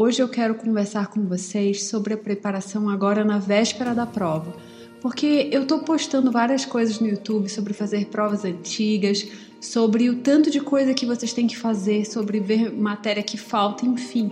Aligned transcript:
Hoje 0.00 0.22
eu 0.22 0.28
quero 0.28 0.54
conversar 0.54 1.08
com 1.08 1.26
vocês 1.26 1.88
sobre 1.88 2.14
a 2.14 2.16
preparação 2.16 2.88
agora 2.88 3.24
na 3.24 3.40
véspera 3.40 3.96
da 3.96 4.06
prova. 4.06 4.54
Porque 5.00 5.48
eu 5.50 5.66
tô 5.66 5.80
postando 5.80 6.30
várias 6.30 6.64
coisas 6.64 7.00
no 7.00 7.08
YouTube 7.08 7.48
sobre 7.48 7.74
fazer 7.74 8.06
provas 8.06 8.44
antigas, 8.44 9.26
sobre 9.60 10.08
o 10.08 10.18
tanto 10.18 10.52
de 10.52 10.60
coisa 10.60 10.94
que 10.94 11.04
vocês 11.04 11.32
têm 11.32 11.48
que 11.48 11.56
fazer, 11.56 12.04
sobre 12.04 12.38
ver 12.38 12.72
matéria 12.72 13.24
que 13.24 13.36
falta, 13.36 13.84
enfim. 13.84 14.30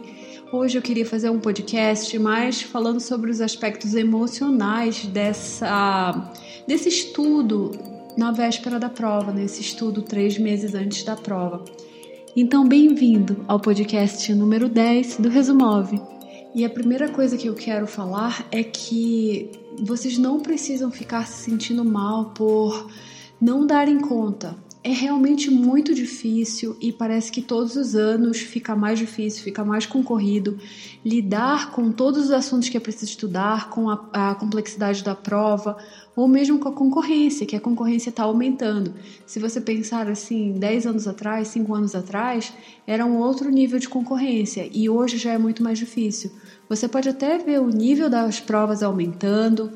Hoje 0.52 0.78
eu 0.78 0.82
queria 0.82 1.04
fazer 1.04 1.30
um 1.30 1.40
podcast 1.40 2.16
mais 2.16 2.62
falando 2.62 3.00
sobre 3.00 3.28
os 3.28 3.40
aspectos 3.40 3.96
emocionais 3.96 5.04
dessa, 5.06 6.30
desse 6.64 6.88
estudo 6.88 7.72
na 8.16 8.30
véspera 8.30 8.78
da 8.78 8.88
prova, 8.88 9.32
nesse 9.32 9.62
estudo 9.62 10.00
três 10.00 10.38
meses 10.38 10.76
antes 10.76 11.02
da 11.02 11.16
prova. 11.16 11.64
Então, 12.38 12.68
bem-vindo 12.68 13.42
ao 13.48 13.58
podcast 13.58 14.30
número 14.34 14.68
10 14.68 15.16
do 15.16 15.30
Resumove. 15.30 15.98
E 16.54 16.66
a 16.66 16.68
primeira 16.68 17.08
coisa 17.08 17.34
que 17.34 17.46
eu 17.46 17.54
quero 17.54 17.86
falar 17.86 18.46
é 18.52 18.62
que 18.62 19.50
vocês 19.80 20.18
não 20.18 20.38
precisam 20.38 20.90
ficar 20.90 21.26
se 21.26 21.44
sentindo 21.50 21.82
mal 21.82 22.34
por 22.34 22.90
não 23.40 23.66
darem 23.66 23.98
conta. 23.98 24.54
É 24.84 24.90
realmente 24.90 25.50
muito 25.50 25.94
difícil 25.94 26.76
e 26.78 26.92
parece 26.92 27.32
que 27.32 27.40
todos 27.40 27.74
os 27.74 27.94
anos 27.94 28.36
fica 28.36 28.76
mais 28.76 28.98
difícil, 28.98 29.42
fica 29.42 29.64
mais 29.64 29.86
concorrido 29.86 30.58
lidar 31.02 31.70
com 31.70 31.90
todos 31.90 32.26
os 32.26 32.30
assuntos 32.30 32.68
que 32.68 32.76
é 32.76 32.80
preciso 32.80 33.12
estudar, 33.12 33.70
com 33.70 33.88
a, 33.88 34.08
a 34.12 34.34
complexidade 34.34 35.02
da 35.02 35.14
prova, 35.14 35.78
ou 36.16 36.26
mesmo 36.26 36.58
com 36.58 36.70
a 36.70 36.72
concorrência, 36.72 37.44
que 37.44 37.54
a 37.54 37.60
concorrência 37.60 38.08
está 38.08 38.22
aumentando. 38.22 38.94
Se 39.26 39.38
você 39.38 39.60
pensar 39.60 40.08
assim, 40.08 40.52
10 40.52 40.86
anos 40.86 41.06
atrás, 41.06 41.48
5 41.48 41.74
anos 41.74 41.94
atrás, 41.94 42.54
era 42.86 43.04
um 43.04 43.18
outro 43.18 43.50
nível 43.50 43.78
de 43.78 43.86
concorrência 43.86 44.66
e 44.72 44.88
hoje 44.88 45.18
já 45.18 45.32
é 45.32 45.38
muito 45.38 45.62
mais 45.62 45.78
difícil. 45.78 46.32
Você 46.70 46.88
pode 46.88 47.10
até 47.10 47.36
ver 47.36 47.60
o 47.60 47.68
nível 47.68 48.08
das 48.08 48.40
provas 48.40 48.82
aumentando 48.82 49.70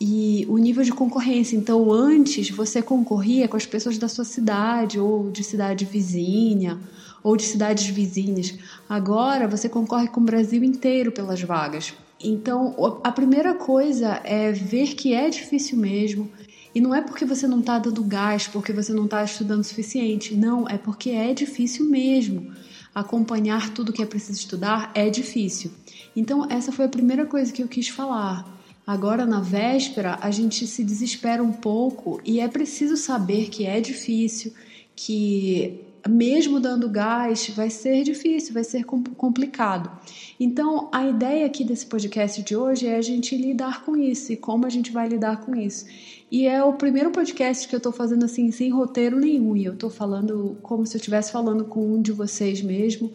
e 0.00 0.46
o 0.48 0.56
nível 0.56 0.84
de 0.84 0.92
concorrência. 0.92 1.56
Então, 1.56 1.90
antes 1.92 2.48
você 2.50 2.80
concorria 2.80 3.48
com 3.48 3.56
as 3.56 3.66
pessoas 3.66 3.98
da 3.98 4.08
sua 4.08 4.24
cidade 4.24 5.00
ou 5.00 5.32
de 5.32 5.42
cidade 5.42 5.84
vizinha 5.84 6.78
ou 7.24 7.36
de 7.36 7.42
cidades 7.42 7.86
vizinhas. 7.86 8.54
Agora 8.88 9.48
você 9.48 9.68
concorre 9.68 10.08
com 10.08 10.20
o 10.20 10.24
Brasil 10.24 10.62
inteiro 10.62 11.10
pelas 11.10 11.42
vagas. 11.42 11.92
Então, 12.22 12.74
a 13.02 13.10
primeira 13.10 13.54
coisa 13.54 14.20
é 14.24 14.52
ver 14.52 14.94
que 14.94 15.12
é 15.12 15.28
difícil 15.28 15.76
mesmo. 15.76 16.30
E 16.74 16.80
não 16.80 16.94
é 16.94 17.02
porque 17.02 17.24
você 17.24 17.46
não 17.46 17.60
está 17.60 17.78
dando 17.78 18.02
gás, 18.04 18.46
porque 18.46 18.72
você 18.72 18.92
não 18.92 19.04
está 19.04 19.22
estudando 19.24 19.60
o 19.60 19.64
suficiente. 19.64 20.34
Não, 20.34 20.68
é 20.68 20.78
porque 20.78 21.10
é 21.10 21.34
difícil 21.34 21.84
mesmo. 21.86 22.52
Acompanhar 22.94 23.70
tudo 23.70 23.92
que 23.92 24.02
é 24.02 24.06
preciso 24.06 24.38
estudar 24.38 24.90
é 24.94 25.10
difícil. 25.10 25.70
Então, 26.14 26.46
essa 26.50 26.72
foi 26.72 26.84
a 26.84 26.88
primeira 26.88 27.26
coisa 27.26 27.52
que 27.52 27.62
eu 27.62 27.68
quis 27.68 27.88
falar. 27.88 28.46
Agora, 28.86 29.24
na 29.26 29.40
véspera, 29.40 30.18
a 30.20 30.30
gente 30.30 30.66
se 30.66 30.82
desespera 30.82 31.42
um 31.42 31.52
pouco 31.52 32.20
e 32.24 32.40
é 32.40 32.48
preciso 32.48 32.96
saber 32.96 33.48
que 33.48 33.64
é 33.64 33.80
difícil, 33.80 34.52
que 34.96 35.80
mesmo 36.08 36.58
dando 36.58 36.88
gás, 36.88 37.48
vai 37.54 37.70
ser 37.70 38.02
difícil, 38.02 38.54
vai 38.54 38.64
ser 38.64 38.84
complicado. 38.84 39.90
Então, 40.38 40.88
a 40.92 41.06
ideia 41.06 41.46
aqui 41.46 41.64
desse 41.64 41.86
podcast 41.86 42.42
de 42.42 42.56
hoje 42.56 42.86
é 42.86 42.96
a 42.96 43.02
gente 43.02 43.36
lidar 43.36 43.84
com 43.84 43.96
isso 43.96 44.32
e 44.32 44.36
como 44.36 44.66
a 44.66 44.68
gente 44.68 44.90
vai 44.90 45.08
lidar 45.08 45.40
com 45.40 45.54
isso. 45.54 45.86
E 46.30 46.46
é 46.46 46.62
o 46.64 46.72
primeiro 46.72 47.10
podcast 47.10 47.68
que 47.68 47.76
eu 47.76 47.80
tô 47.80 47.92
fazendo 47.92 48.24
assim, 48.24 48.50
sem 48.50 48.70
roteiro 48.70 49.20
nenhum, 49.20 49.56
e 49.56 49.64
eu 49.64 49.76
tô 49.76 49.90
falando 49.90 50.56
como 50.62 50.86
se 50.86 50.96
eu 50.96 50.98
estivesse 50.98 51.30
falando 51.30 51.64
com 51.64 51.94
um 51.94 52.02
de 52.02 52.10
vocês 52.10 52.62
mesmo, 52.62 53.12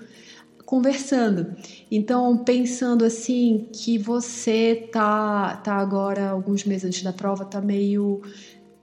conversando. 0.65 1.55
Então, 1.89 2.37
pensando 2.37 3.03
assim 3.03 3.67
que 3.73 3.97
você 3.97 4.87
tá 4.91 5.57
tá 5.57 5.75
agora 5.75 6.29
alguns 6.29 6.63
meses 6.63 6.85
antes 6.85 7.03
da 7.03 7.11
prova, 7.11 7.43
tá 7.43 7.59
meio 7.59 8.21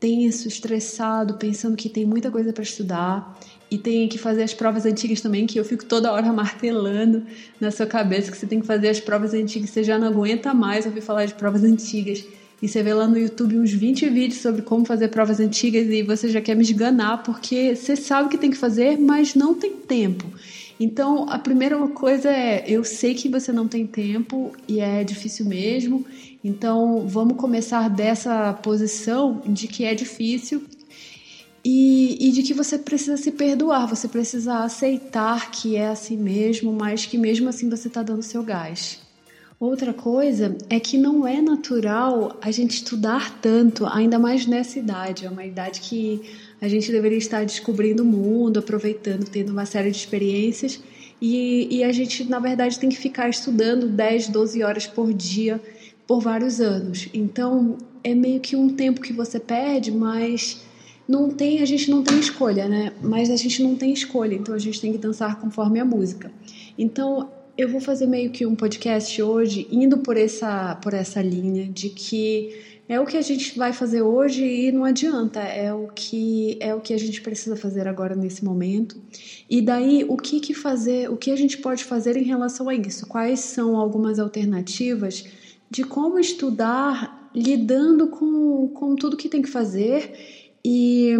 tenso, 0.00 0.48
estressado, 0.48 1.34
pensando 1.34 1.76
que 1.76 1.88
tem 1.88 2.04
muita 2.04 2.30
coisa 2.30 2.52
para 2.52 2.62
estudar 2.62 3.38
e 3.74 3.78
tem 3.78 4.06
que 4.06 4.18
fazer 4.18 4.44
as 4.44 4.54
provas 4.54 4.86
antigas 4.86 5.20
também, 5.20 5.46
que 5.46 5.58
eu 5.58 5.64
fico 5.64 5.84
toda 5.84 6.12
hora 6.12 6.32
martelando 6.32 7.24
na 7.60 7.72
sua 7.72 7.86
cabeça 7.86 8.30
que 8.30 8.38
você 8.38 8.46
tem 8.46 8.60
que 8.60 8.66
fazer 8.66 8.88
as 8.88 9.00
provas 9.00 9.34
antigas, 9.34 9.70
você 9.70 9.82
já 9.82 9.98
não 9.98 10.06
aguenta 10.06 10.54
mais 10.54 10.86
ouvir 10.86 11.00
falar 11.00 11.26
de 11.26 11.34
provas 11.34 11.64
antigas. 11.64 12.24
E 12.62 12.68
você 12.68 12.84
vê 12.84 12.94
lá 12.94 13.08
no 13.08 13.18
YouTube 13.18 13.58
uns 13.58 13.72
20 13.72 14.08
vídeos 14.10 14.40
sobre 14.40 14.62
como 14.62 14.84
fazer 14.84 15.08
provas 15.08 15.40
antigas 15.40 15.88
e 15.88 16.04
você 16.04 16.28
já 16.28 16.40
quer 16.40 16.54
me 16.54 16.62
esganar 16.62 17.24
porque 17.24 17.74
você 17.74 17.96
sabe 17.96 18.28
que 18.28 18.38
tem 18.38 18.52
que 18.52 18.56
fazer, 18.56 18.96
mas 18.96 19.34
não 19.34 19.54
tem 19.54 19.72
tempo. 19.72 20.24
Então, 20.78 21.28
a 21.28 21.38
primeira 21.38 21.76
coisa 21.88 22.30
é: 22.30 22.64
eu 22.68 22.84
sei 22.84 23.12
que 23.12 23.28
você 23.28 23.50
não 23.50 23.66
tem 23.66 23.86
tempo 23.86 24.52
e 24.68 24.78
é 24.78 25.02
difícil 25.02 25.46
mesmo. 25.46 26.06
Então, 26.44 27.08
vamos 27.08 27.36
começar 27.36 27.90
dessa 27.90 28.52
posição 28.52 29.42
de 29.46 29.66
que 29.66 29.84
é 29.84 29.94
difícil 29.94 30.62
e, 31.64 32.28
e, 32.28 32.32
de 32.32 32.42
que 32.42 32.52
você 32.52 32.76
precisa 32.76 33.16
se 33.16 33.32
perdoar, 33.32 33.86
você 33.86 34.06
precisa 34.06 34.58
aceitar 34.58 35.50
que 35.50 35.76
é 35.76 35.88
assim 35.88 36.16
mesmo, 36.16 36.72
mas 36.72 37.06
que 37.06 37.16
mesmo 37.16 37.48
assim 37.48 37.70
você 37.70 37.88
está 37.88 38.02
dando 38.02 38.22
seu 38.22 38.42
gás. 38.42 39.00
Outra 39.58 39.94
coisa 39.94 40.58
é 40.68 40.78
que 40.78 40.98
não 40.98 41.26
é 41.26 41.40
natural 41.40 42.36
a 42.42 42.50
gente 42.50 42.72
estudar 42.72 43.40
tanto, 43.40 43.86
ainda 43.86 44.18
mais 44.18 44.46
nessa 44.46 44.78
idade. 44.78 45.24
É 45.24 45.30
uma 45.30 45.44
idade 45.44 45.80
que 45.80 46.20
a 46.60 46.68
gente 46.68 46.92
deveria 46.92 47.16
estar 47.16 47.46
descobrindo 47.46 48.02
o 48.02 48.06
mundo, 48.06 48.58
aproveitando, 48.58 49.24
tendo 49.24 49.50
uma 49.50 49.64
série 49.64 49.90
de 49.90 49.96
experiências. 49.96 50.80
E, 51.18 51.78
e 51.78 51.82
a 51.82 51.92
gente, 51.92 52.24
na 52.24 52.40
verdade, 52.40 52.78
tem 52.78 52.90
que 52.90 52.98
ficar 52.98 53.30
estudando 53.30 53.88
10, 53.88 54.28
12 54.28 54.62
horas 54.62 54.86
por 54.86 55.14
dia 55.14 55.58
por 56.06 56.20
vários 56.20 56.60
anos. 56.60 57.08
Então, 57.14 57.78
é 58.02 58.14
meio 58.14 58.40
que 58.40 58.54
um 58.56 58.68
tempo 58.68 59.00
que 59.00 59.14
você 59.14 59.40
perde, 59.40 59.90
mas 59.90 60.62
não 61.08 61.30
tem, 61.30 61.60
a 61.60 61.64
gente 61.64 61.90
não 61.90 62.02
tem 62.02 62.18
escolha, 62.18 62.68
né? 62.68 62.92
Mas 63.02 63.30
a 63.30 63.36
gente 63.36 63.62
não 63.62 63.74
tem 63.74 63.92
escolha, 63.92 64.34
então 64.34 64.54
a 64.54 64.58
gente 64.58 64.80
tem 64.80 64.92
que 64.92 64.98
dançar 64.98 65.38
conforme 65.38 65.78
a 65.78 65.84
música. 65.84 66.32
Então, 66.78 67.30
eu 67.56 67.68
vou 67.68 67.80
fazer 67.80 68.06
meio 68.06 68.30
que 68.30 68.44
um 68.44 68.54
podcast 68.54 69.22
hoje 69.22 69.68
indo 69.70 69.98
por 69.98 70.16
essa 70.16 70.74
por 70.76 70.92
essa 70.92 71.22
linha 71.22 71.66
de 71.68 71.88
que 71.88 72.52
é 72.88 73.00
o 73.00 73.06
que 73.06 73.16
a 73.16 73.22
gente 73.22 73.56
vai 73.56 73.72
fazer 73.72 74.02
hoje 74.02 74.44
e 74.44 74.72
não 74.72 74.84
adianta, 74.84 75.40
é 75.40 75.72
o 75.72 75.88
que 75.88 76.58
é 76.60 76.74
o 76.74 76.80
que 76.80 76.92
a 76.92 76.98
gente 76.98 77.22
precisa 77.22 77.56
fazer 77.56 77.86
agora 77.86 78.14
nesse 78.14 78.44
momento. 78.44 79.00
E 79.48 79.62
daí 79.62 80.04
o 80.08 80.16
que 80.16 80.40
que 80.40 80.52
fazer, 80.52 81.10
o 81.10 81.16
que 81.16 81.30
a 81.30 81.36
gente 81.36 81.58
pode 81.58 81.84
fazer 81.84 82.16
em 82.16 82.24
relação 82.24 82.68
a 82.68 82.74
isso? 82.74 83.06
Quais 83.06 83.40
são 83.40 83.76
algumas 83.76 84.18
alternativas 84.18 85.24
de 85.70 85.84
como 85.84 86.18
estudar 86.18 87.30
lidando 87.34 88.08
com, 88.08 88.68
com 88.68 88.94
tudo 88.94 89.16
que 89.16 89.28
tem 89.28 89.42
que 89.42 89.50
fazer 89.50 90.12
e, 90.64 91.14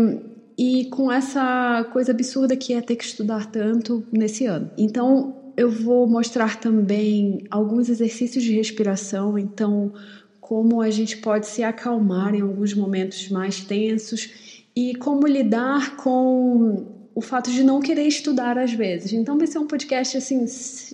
e 0.56 0.84
com 0.86 1.12
essa 1.12 1.84
coisa 1.92 2.12
absurda 2.12 2.56
que 2.56 2.72
é 2.72 2.80
ter 2.80 2.96
que 2.96 3.04
estudar 3.04 3.50
tanto 3.50 4.04
nesse 4.10 4.46
ano. 4.46 4.70
Então, 4.78 5.52
eu 5.56 5.70
vou 5.70 6.08
mostrar 6.08 6.58
também 6.58 7.44
alguns 7.50 7.88
exercícios 7.88 8.42
de 8.42 8.54
respiração, 8.54 9.38
então, 9.38 9.92
como 10.40 10.80
a 10.80 10.90
gente 10.90 11.18
pode 11.18 11.46
se 11.46 11.62
acalmar 11.62 12.34
em 12.34 12.40
alguns 12.40 12.74
momentos 12.74 13.28
mais 13.28 13.60
tensos 13.60 14.30
e 14.74 14.94
como 14.96 15.26
lidar 15.26 15.96
com 15.96 16.86
o 17.14 17.20
fato 17.20 17.50
de 17.50 17.62
não 17.62 17.80
querer 17.80 18.06
estudar 18.08 18.58
às 18.58 18.72
vezes. 18.72 19.12
Então, 19.12 19.38
vai 19.38 19.46
ser 19.46 19.58
um 19.58 19.66
podcast 19.66 20.16
assim, 20.16 20.44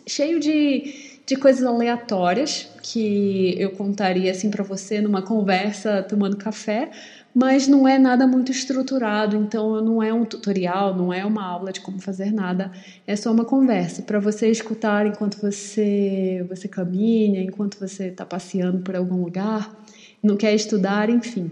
cheio 0.06 0.38
de, 0.38 0.92
de 1.26 1.36
coisas 1.36 1.64
aleatórias 1.64 2.68
que 2.82 3.54
eu 3.58 3.70
contaria 3.70 4.30
assim 4.30 4.50
para 4.50 4.62
você 4.64 5.00
numa 5.00 5.22
conversa 5.22 6.02
tomando 6.02 6.36
café 6.36 6.90
mas 7.34 7.68
não 7.68 7.86
é 7.86 7.98
nada 7.98 8.26
muito 8.26 8.50
estruturado, 8.50 9.36
então 9.36 9.82
não 9.84 10.02
é 10.02 10.12
um 10.12 10.24
tutorial, 10.24 10.96
não 10.96 11.12
é 11.12 11.24
uma 11.24 11.44
aula 11.44 11.72
de 11.72 11.80
como 11.80 12.00
fazer 12.00 12.32
nada, 12.32 12.72
é 13.06 13.14
só 13.14 13.32
uma 13.32 13.44
conversa 13.44 14.02
para 14.02 14.18
você 14.18 14.50
escutar 14.50 15.06
enquanto 15.06 15.40
você 15.40 16.44
você 16.48 16.66
caminha, 16.66 17.40
enquanto 17.40 17.78
você 17.78 18.06
está 18.06 18.24
passeando 18.24 18.80
por 18.80 18.96
algum 18.96 19.22
lugar, 19.22 19.84
não 20.22 20.36
quer 20.36 20.54
estudar, 20.54 21.08
enfim, 21.08 21.50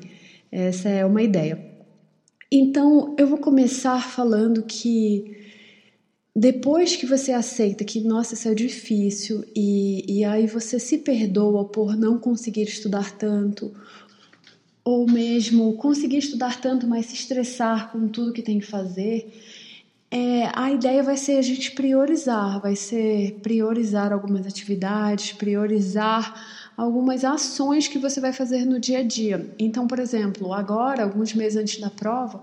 essa 0.50 0.88
é 0.88 1.04
uma 1.04 1.22
ideia. 1.22 1.58
Então 2.50 3.14
eu 3.18 3.26
vou 3.26 3.38
começar 3.38 4.02
falando 4.02 4.62
que 4.62 5.36
depois 6.34 6.94
que 6.94 7.04
você 7.04 7.32
aceita 7.32 7.84
que, 7.84 8.00
nossa, 8.00 8.34
isso 8.34 8.48
é 8.48 8.54
difícil, 8.54 9.44
e, 9.56 10.20
e 10.20 10.24
aí 10.24 10.46
você 10.46 10.78
se 10.78 10.98
perdoa 10.98 11.64
por 11.64 11.96
não 11.96 12.16
conseguir 12.16 12.62
estudar 12.62 13.10
tanto, 13.18 13.74
ou 14.88 15.06
mesmo 15.06 15.74
conseguir 15.74 16.16
estudar 16.16 16.58
tanto, 16.62 16.86
mas 16.86 17.04
se 17.04 17.14
estressar 17.14 17.92
com 17.92 18.08
tudo 18.08 18.32
que 18.32 18.40
tem 18.40 18.58
que 18.58 18.64
fazer, 18.64 19.30
é, 20.10 20.48
a 20.54 20.72
ideia 20.72 21.02
vai 21.02 21.18
ser 21.18 21.36
a 21.36 21.42
gente 21.42 21.72
priorizar, 21.72 22.58
vai 22.58 22.74
ser 22.74 23.38
priorizar 23.42 24.14
algumas 24.14 24.46
atividades, 24.46 25.32
priorizar 25.32 26.34
algumas 26.74 27.22
ações 27.22 27.86
que 27.86 27.98
você 27.98 28.18
vai 28.18 28.32
fazer 28.32 28.64
no 28.64 28.80
dia 28.80 29.00
a 29.00 29.02
dia. 29.02 29.54
Então, 29.58 29.86
por 29.86 29.98
exemplo, 29.98 30.54
agora, 30.54 31.02
alguns 31.02 31.34
meses 31.34 31.58
antes 31.58 31.78
da 31.78 31.90
prova, 31.90 32.42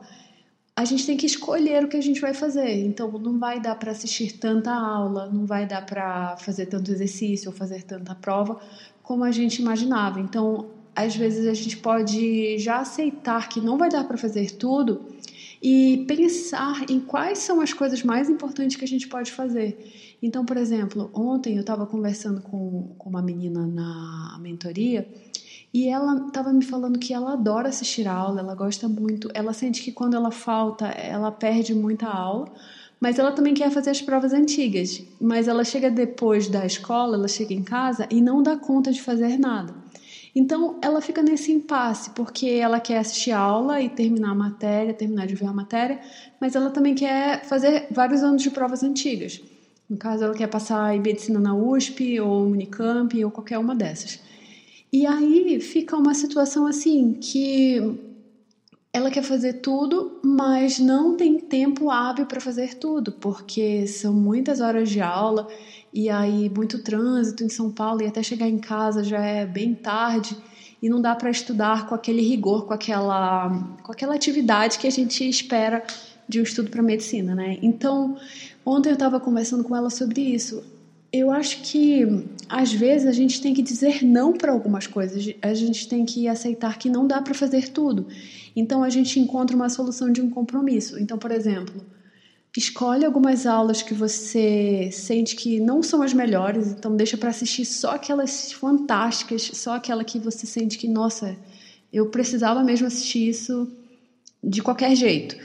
a 0.76 0.86
gente 0.86 1.04
tem 1.04 1.18
que 1.18 1.26
escolher 1.26 1.84
o 1.84 1.88
que 1.88 1.98
a 1.98 2.02
gente 2.02 2.22
vai 2.22 2.36
fazer. 2.36 2.86
Então, 2.86 3.12
não 3.14 3.40
vai 3.40 3.60
dar 3.60 3.74
para 3.74 3.90
assistir 3.92 4.34
tanta 4.34 4.72
aula, 4.72 5.32
não 5.34 5.48
vai 5.48 5.66
dar 5.66 5.84
para 5.84 6.38
fazer 6.38 6.68
tanto 6.68 6.92
exercício 6.92 7.50
ou 7.50 7.58
fazer 7.58 7.82
tanta 7.82 8.14
prova 8.14 8.62
como 9.02 9.24
a 9.24 9.32
gente 9.32 9.64
imaginava. 9.64 10.20
Então, 10.20 10.75
às 10.96 11.16
vezes 11.16 11.46
a 11.48 11.54
gente 11.54 11.78
pode 11.78 12.58
já 12.58 12.78
aceitar 12.78 13.50
que 13.50 13.60
não 13.60 13.78
vai 13.78 13.90
dar 13.90 14.06
para 14.06 14.18
fazer 14.18 14.52
tudo 14.52 15.06
e 15.62 16.06
pensar 16.08 16.90
em 16.90 17.00
quais 17.00 17.40
são 17.40 17.60
as 17.60 17.74
coisas 17.74 18.04
mais 18.04 18.30
importantes 18.30 18.78
que 18.78 18.86
a 18.86 18.88
gente 18.88 19.08
pode 19.08 19.32
fazer. 19.32 20.16
Então, 20.22 20.46
por 20.46 20.58
exemplo, 20.58 21.10
ontem 21.14 21.56
eu 21.56 21.62
estava 21.62 21.86
conversando 21.86 22.42
com, 22.42 22.94
com 22.98 23.10
uma 23.10 23.22
menina 23.22 23.66
na 23.68 24.38
mentoria 24.40 25.08
e 25.74 25.90
ela 25.90 26.28
estava 26.28 26.54
me 26.54 26.64
falando 26.64 26.98
que 26.98 27.14
ela 27.14 27.34
adora 27.34 27.68
assistir 27.68 28.08
aula, 28.08 28.40
ela 28.40 28.56
gosta 28.56 28.88
muito, 28.88 29.30
ela 29.34 29.52
sente 29.52 29.84
que 29.84 29.92
quando 29.92 30.16
ela 30.16 30.32
falta, 30.32 30.88
ela 30.88 31.32
perde 31.32 31.76
muita 31.76 32.08
aula, 32.08 32.48
mas 33.00 33.20
ela 33.20 33.34
também 33.34 33.54
quer 33.54 33.70
fazer 33.70 33.90
as 33.90 34.02
provas 34.02 34.32
antigas. 34.32 35.04
Mas 35.20 35.48
ela 35.48 35.64
chega 35.64 35.92
depois 35.92 36.48
da 36.48 36.66
escola, 36.66 37.18
ela 37.18 37.28
chega 37.28 37.54
em 37.54 37.62
casa 37.62 38.08
e 38.10 38.22
não 38.22 38.42
dá 38.42 38.56
conta 38.56 38.92
de 38.92 39.02
fazer 39.02 39.38
nada. 39.38 39.85
Então 40.36 40.78
ela 40.82 41.00
fica 41.00 41.24
nesse 41.24 41.52
impasse, 41.52 42.10
porque 42.10 42.48
ela 42.48 42.80
quer 42.80 42.98
assistir 42.98 43.32
aula 43.32 43.82
e 43.82 43.88
terminar 43.88 44.32
a 44.32 44.36
matéria, 44.36 44.94
terminar 44.94 45.26
de 45.28 45.34
ver 45.34 45.46
a 45.46 45.54
matéria, 45.54 46.02
mas 46.42 46.56
ela 46.56 46.70
também 46.70 46.94
quer 46.94 47.46
fazer 47.46 47.88
vários 47.90 48.22
anos 48.22 48.44
de 48.44 48.52
provas 48.52 48.84
antigas. 48.84 49.42
No 49.90 49.98
caso, 49.98 50.24
ela 50.24 50.34
quer 50.34 50.48
passar 50.48 50.94
em 50.96 51.00
medicina 51.00 51.40
na 51.40 51.56
USP 51.56 52.20
ou 52.20 52.48
Unicamp 52.48 53.24
ou 53.24 53.32
qualquer 53.32 53.60
uma 53.60 53.76
dessas. 53.76 54.20
E 54.92 55.06
aí 55.06 55.60
fica 55.62 55.96
uma 55.96 56.14
situação 56.14 56.66
assim 56.66 57.14
que 57.14 58.15
ela 58.96 59.12
quer 59.12 59.24
fazer 59.24 59.56
tudo, 59.56 60.22
mas 60.24 60.80
não 60.80 61.18
tem 61.18 61.38
tempo 61.38 61.92
hábil 61.92 62.26
para 62.26 62.40
fazer 62.40 62.76
tudo, 62.76 63.12
porque 63.12 63.86
são 63.88 64.14
muitas 64.14 64.62
horas 64.62 64.90
de 64.90 65.02
aula 65.02 65.50
e 65.94 66.10
aí 66.10 66.50
muito 66.50 66.82
trânsito 66.82 67.44
em 67.44 67.50
São 67.50 67.70
Paulo 67.70 68.02
e 68.02 68.08
até 68.08 68.24
chegar 68.24 68.48
em 68.48 68.58
casa 68.58 69.04
já 69.04 69.20
é 69.20 69.46
bem 69.46 69.76
tarde 69.76 70.38
e 70.82 70.88
não 70.88 71.02
dá 71.02 71.14
para 71.14 71.30
estudar 71.30 71.88
com 71.88 71.94
aquele 71.94 72.22
rigor, 72.22 72.66
com 72.66 72.74
aquela 72.74 73.50
com 73.84 73.92
aquela 73.92 74.16
atividade 74.16 74.80
que 74.80 74.88
a 74.88 74.92
gente 74.92 75.28
espera 75.28 75.84
de 76.26 76.40
um 76.40 76.44
estudo 76.44 76.72
para 76.72 76.82
medicina, 76.82 77.36
né? 77.36 77.60
Então, 77.62 78.16
ontem 78.66 78.92
eu 78.92 78.94
estava 78.94 79.20
conversando 79.20 79.66
com 79.66 79.76
ela 79.76 79.90
sobre 79.90 80.22
isso 80.22 80.64
eu 81.20 81.32
acho 81.32 81.62
que 81.62 82.06
às 82.50 82.72
vezes 82.74 83.08
a 83.08 83.12
gente 83.12 83.42
tem 83.42 83.54
que 83.54 83.62
dizer 83.62 84.04
não 84.04 84.34
para 84.34 84.52
algumas 84.52 84.86
coisas, 84.88 85.34
a 85.42 85.54
gente 85.54 85.88
tem 85.88 86.06
que 86.06 86.28
aceitar 86.28 86.78
que 86.78 86.90
não 86.90 87.08
dá 87.08 87.22
para 87.22 87.34
fazer 87.34 87.70
tudo. 87.70 88.08
Então 88.56 88.84
a 88.84 88.90
gente 88.90 89.20
encontra 89.20 89.56
uma 89.56 89.70
solução 89.70 90.12
de 90.12 90.22
um 90.22 90.30
compromisso. 90.30 91.00
Então, 91.00 91.18
por 91.18 91.32
exemplo, 91.32 91.84
escolhe 92.56 93.06
algumas 93.06 93.46
aulas 93.46 93.82
que 93.82 93.94
você 93.94 94.90
sente 94.92 95.36
que 95.36 95.60
não 95.60 95.84
são 95.84 96.02
as 96.02 96.14
melhores, 96.14 96.68
então 96.68 96.96
deixa 96.96 97.18
para 97.18 97.30
assistir 97.30 97.66
só 97.66 97.96
aquelas 97.96 98.52
fantásticas, 98.52 99.52
só 99.54 99.76
aquela 99.76 100.04
que 100.04 100.20
você 100.20 100.46
sente 100.46 100.78
que, 100.78 100.88
nossa, 100.88 101.36
eu 101.92 102.08
precisava 102.08 102.64
mesmo 102.64 102.88
assistir 102.88 103.30
isso 103.30 103.72
de 104.44 104.62
qualquer 104.62 104.96
jeito. 104.96 105.36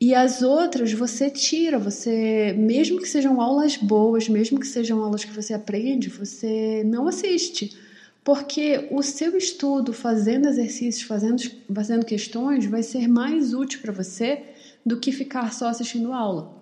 E 0.00 0.14
as 0.14 0.40
outras 0.40 0.92
você 0.92 1.28
tira, 1.28 1.78
você, 1.78 2.54
mesmo 2.56 2.98
que 2.98 3.08
sejam 3.08 3.38
aulas 3.38 3.76
boas, 3.76 4.30
mesmo 4.30 4.58
que 4.58 4.66
sejam 4.66 5.02
aulas 5.02 5.24
que 5.24 5.32
você 5.32 5.52
aprende, 5.52 6.08
você 6.08 6.82
não 6.84 7.06
assiste. 7.06 7.76
Porque 8.24 8.88
o 8.90 9.02
seu 9.02 9.36
estudo 9.36 9.92
fazendo 9.92 10.48
exercícios, 10.48 11.02
fazendo, 11.02 11.42
fazendo 11.74 12.06
questões, 12.06 12.64
vai 12.64 12.82
ser 12.82 13.08
mais 13.08 13.52
útil 13.52 13.80
para 13.82 13.92
você 13.92 14.42
do 14.86 14.98
que 14.98 15.12
ficar 15.12 15.52
só 15.52 15.68
assistindo 15.68 16.14
aula. 16.14 16.58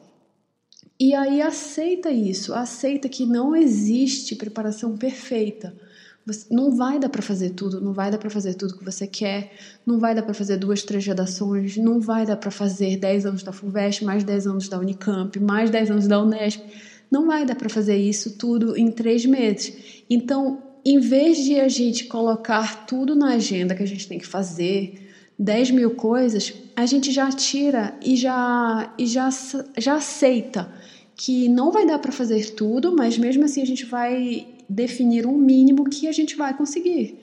E 0.99 1.15
aí 1.15 1.41
aceita 1.41 2.11
isso, 2.11 2.53
aceita 2.53 3.09
que 3.09 3.25
não 3.25 3.55
existe 3.55 4.35
preparação 4.35 4.97
perfeita. 4.97 5.77
Não 6.51 6.77
vai 6.77 6.99
dar 6.99 7.09
para 7.09 7.23
fazer 7.23 7.51
tudo, 7.51 7.81
não 7.81 7.93
vai 7.93 8.11
dar 8.11 8.19
para 8.19 8.31
fazer 8.31 8.55
tudo 8.55 8.77
que 8.77 8.85
você 8.85 9.07
quer, 9.07 9.53
não 9.87 9.99
vai 9.99 10.15
dar 10.15 10.23
para 10.23 10.35
fazer 10.35 10.57
duas, 10.57 10.83
três 10.83 11.07
redações, 11.07 11.77
não 11.77 12.01
vai 12.01 12.27
dar 12.27 12.37
para 12.37 12.51
fazer 12.51 12.97
10 12.97 13.27
anos 13.27 13.43
da 13.43 13.53
FUVEST, 13.53 14.05
mais 14.05 14.25
10 14.25 14.47
anos 14.47 14.69
da 14.69 14.79
Unicamp, 14.79 15.39
mais 15.41 15.71
10 15.71 15.91
anos 15.91 16.07
da 16.07 16.23
Unesp. 16.23 16.61
Não 17.11 17.27
vai 17.27 17.47
dar 17.47 17.55
para 17.55 17.69
fazer 17.69 17.97
isso 17.97 18.37
tudo 18.37 18.77
em 18.77 18.91
três 18.91 19.25
meses. 19.25 20.05
Então, 20.11 20.63
em 20.85 20.99
vez 20.99 21.39
de 21.39 21.59
a 21.59 21.69
gente 21.69 22.05
colocar 22.05 22.87
tudo 22.87 23.15
na 23.15 23.35
agenda 23.35 23.75
que 23.75 23.83
a 23.83 23.87
gente 23.87 24.07
tem 24.07 24.19
que 24.19 24.27
fazer, 24.27 25.09
10 25.39 25.71
mil 25.71 25.91
coisas, 25.93 26.53
a 26.75 26.85
gente 26.85 27.13
já 27.13 27.31
tira 27.31 27.95
e 28.03 28.17
já, 28.17 28.93
e 28.99 29.07
já, 29.07 29.29
já 29.77 29.95
aceita 29.95 30.69
que 31.15 31.49
não 31.49 31.71
vai 31.71 31.87
dar 31.87 31.99
para 31.99 32.13
fazer 32.13 32.55
tudo, 32.55 32.95
mas 32.95 33.17
mesmo 33.17 33.45
assim 33.45 33.63
a 33.63 33.67
gente 33.67 33.85
vai 33.85 34.47
definir 34.69 35.27
um 35.27 35.37
mínimo 35.37 35.85
que 35.85 36.07
a 36.07 36.13
gente 36.13 36.37
vai 36.37 36.57
conseguir. 36.57 37.19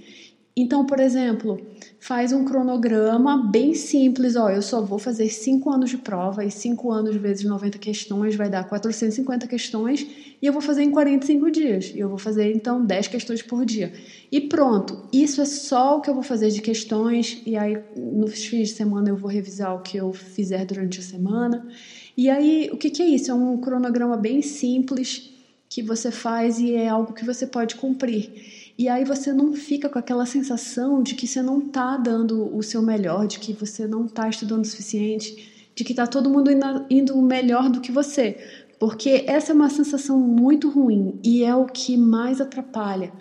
Então, 0.57 0.85
por 0.85 1.01
exemplo, 1.01 1.59
faz 1.99 2.31
um 2.31 2.45
cronograma 2.45 3.51
bem 3.51 3.73
simples. 3.73 4.37
Ó, 4.37 4.49
eu 4.49 4.61
só 4.61 4.81
vou 4.81 4.97
fazer 4.97 5.27
5 5.27 5.69
anos 5.69 5.89
de 5.89 5.97
prova 5.97 6.45
e 6.45 6.49
5 6.49 6.91
anos 6.93 7.17
vezes 7.17 7.43
90 7.43 7.77
questões 7.77 8.35
vai 8.35 8.49
dar 8.49 8.63
450 8.63 9.47
questões 9.47 10.07
e 10.41 10.45
eu 10.45 10.53
vou 10.53 10.61
fazer 10.61 10.83
em 10.83 10.91
45 10.91 11.51
dias. 11.51 11.91
E 11.93 11.99
eu 11.99 12.07
vou 12.07 12.17
fazer 12.17 12.55
então 12.55 12.85
10 12.85 13.09
questões 13.09 13.41
por 13.41 13.65
dia. 13.65 13.91
E 14.31 14.39
pronto, 14.39 15.03
isso 15.11 15.41
é 15.41 15.45
só 15.45 15.97
o 15.97 16.01
que 16.01 16.09
eu 16.09 16.13
vou 16.13 16.23
fazer 16.23 16.49
de 16.49 16.61
questões. 16.61 17.41
E 17.45 17.57
aí, 17.57 17.77
nos 17.97 18.45
fins 18.45 18.69
de 18.69 18.75
semana, 18.75 19.09
eu 19.09 19.17
vou 19.17 19.29
revisar 19.29 19.75
o 19.75 19.81
que 19.81 19.97
eu 19.97 20.13
fizer 20.13 20.65
durante 20.65 21.01
a 21.01 21.03
semana. 21.03 21.67
E 22.15 22.29
aí, 22.29 22.69
o 22.71 22.77
que, 22.77 22.89
que 22.89 23.03
é 23.03 23.07
isso? 23.07 23.29
É 23.29 23.33
um 23.33 23.57
cronograma 23.57 24.15
bem 24.15 24.41
simples 24.41 25.34
que 25.69 25.81
você 25.81 26.11
faz 26.11 26.59
e 26.59 26.73
é 26.73 26.87
algo 26.87 27.13
que 27.13 27.25
você 27.25 27.45
pode 27.45 27.75
cumprir. 27.75 28.73
E 28.77 28.89
aí 28.89 29.05
você 29.05 29.31
não 29.31 29.53
fica 29.53 29.89
com 29.89 29.97
aquela 29.97 30.25
sensação 30.25 31.01
de 31.01 31.15
que 31.15 31.27
você 31.27 31.41
não 31.41 31.59
está 31.59 31.97
dando 31.97 32.55
o 32.55 32.61
seu 32.61 32.81
melhor, 32.81 33.27
de 33.27 33.39
que 33.39 33.53
você 33.53 33.87
não 33.87 34.05
está 34.05 34.27
estudando 34.27 34.63
o 34.63 34.67
suficiente, 34.67 35.71
de 35.73 35.83
que 35.83 35.93
está 35.93 36.05
todo 36.05 36.29
mundo 36.29 36.51
indo 36.89 37.21
melhor 37.21 37.69
do 37.69 37.81
que 37.81 37.91
você. 37.91 38.37
Porque 38.79 39.23
essa 39.27 39.51
é 39.51 39.55
uma 39.55 39.69
sensação 39.69 40.19
muito 40.19 40.69
ruim 40.69 41.19
e 41.23 41.43
é 41.43 41.55
o 41.55 41.65
que 41.65 41.95
mais 41.95 42.41
atrapalha 42.41 43.11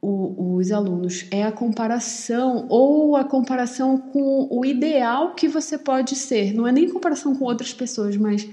o, 0.00 0.56
os 0.56 0.70
alunos. 0.72 1.26
É 1.30 1.44
a 1.44 1.52
comparação 1.52 2.66
ou 2.68 3.16
a 3.16 3.24
comparação 3.24 3.98
com 3.98 4.48
o 4.50 4.64
ideal 4.64 5.34
que 5.34 5.48
você 5.48 5.78
pode 5.78 6.14
ser. 6.16 6.52
Não 6.54 6.66
é 6.66 6.72
nem 6.72 6.88
comparação 6.88 7.34
com 7.34 7.44
outras 7.44 7.72
pessoas, 7.72 8.16
mas 8.16 8.48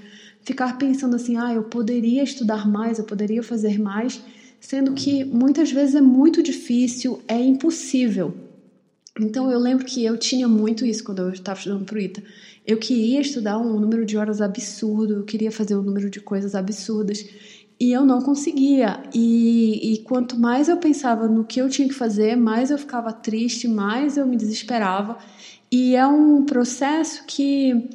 ficar 0.46 0.78
pensando 0.78 1.16
assim, 1.16 1.36
ah, 1.36 1.52
eu 1.52 1.64
poderia 1.64 2.22
estudar 2.22 2.68
mais, 2.68 3.00
eu 3.00 3.04
poderia 3.04 3.42
fazer 3.42 3.80
mais, 3.80 4.22
sendo 4.60 4.92
que 4.92 5.24
muitas 5.24 5.72
vezes 5.72 5.96
é 5.96 6.00
muito 6.00 6.40
difícil, 6.40 7.20
é 7.26 7.38
impossível. 7.38 8.32
Então 9.20 9.50
eu 9.50 9.58
lembro 9.58 9.84
que 9.84 10.04
eu 10.04 10.16
tinha 10.16 10.46
muito 10.46 10.86
isso 10.86 11.02
quando 11.02 11.22
eu 11.22 11.30
estava 11.30 11.58
estudando 11.58 11.84
para 11.84 11.96
o 11.96 12.00
ITA. 12.00 12.22
Eu 12.64 12.78
queria 12.78 13.20
estudar 13.20 13.58
um 13.58 13.80
número 13.80 14.06
de 14.06 14.16
horas 14.16 14.40
absurdo, 14.40 15.14
eu 15.14 15.24
queria 15.24 15.50
fazer 15.50 15.74
um 15.74 15.82
número 15.82 16.08
de 16.08 16.20
coisas 16.20 16.54
absurdas 16.54 17.26
e 17.80 17.90
eu 17.90 18.06
não 18.06 18.22
conseguia. 18.22 19.02
E, 19.12 19.94
e 19.94 19.98
quanto 20.04 20.38
mais 20.38 20.68
eu 20.68 20.76
pensava 20.76 21.26
no 21.26 21.44
que 21.44 21.60
eu 21.60 21.68
tinha 21.68 21.88
que 21.88 21.94
fazer, 21.94 22.36
mais 22.36 22.70
eu 22.70 22.78
ficava 22.78 23.12
triste, 23.12 23.66
mais 23.66 24.16
eu 24.16 24.26
me 24.26 24.36
desesperava. 24.36 25.18
E 25.72 25.96
é 25.96 26.06
um 26.06 26.44
processo 26.44 27.24
que 27.26 27.88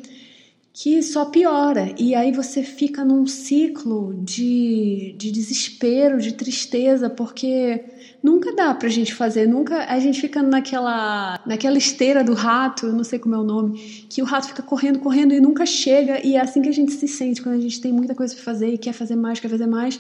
que 0.74 1.02
só 1.04 1.26
piora. 1.26 1.94
E 1.98 2.16
aí 2.16 2.32
você 2.32 2.64
fica 2.64 3.04
num 3.04 3.28
ciclo 3.28 4.14
de, 4.24 5.14
de 5.18 5.32
desespero, 5.32 6.20
de 6.20 6.34
tristeza, 6.34 7.10
porque 7.10 7.84
nunca 8.24 8.56
dá 8.56 8.74
pra 8.74 8.88
gente 8.88 9.14
fazer, 9.14 9.48
nunca 9.48 9.86
a 9.86 10.00
gente 10.00 10.22
fica 10.22 10.42
naquela 10.42 11.40
naquela 11.46 11.78
esteira 11.78 12.24
do 12.24 12.34
rato, 12.34 12.88
eu 12.88 12.94
não 12.94 13.04
sei 13.04 13.20
como 13.20 13.36
é 13.36 13.38
o 13.38 13.44
nome, 13.44 13.80
que 14.10 14.22
o 14.22 14.26
rato 14.26 14.48
fica 14.48 14.64
correndo, 14.64 15.00
correndo 15.00 15.34
e 15.34 15.42
nunca 15.42 15.66
chega, 15.66 16.26
e 16.26 16.36
é 16.36 16.40
assim 16.40 16.62
que 16.62 16.70
a 16.70 16.74
gente 16.74 16.92
se 16.94 17.08
sente 17.08 17.42
quando 17.42 17.56
a 17.56 17.62
gente 17.62 17.82
tem 17.82 17.92
muita 17.92 18.16
coisa 18.16 18.34
para 18.34 18.44
fazer 18.44 18.74
e 18.74 18.78
quer 18.78 18.94
fazer 18.94 19.16
mais, 19.16 19.40
quer 19.40 19.50
fazer 19.50 19.68
mais 19.68 20.00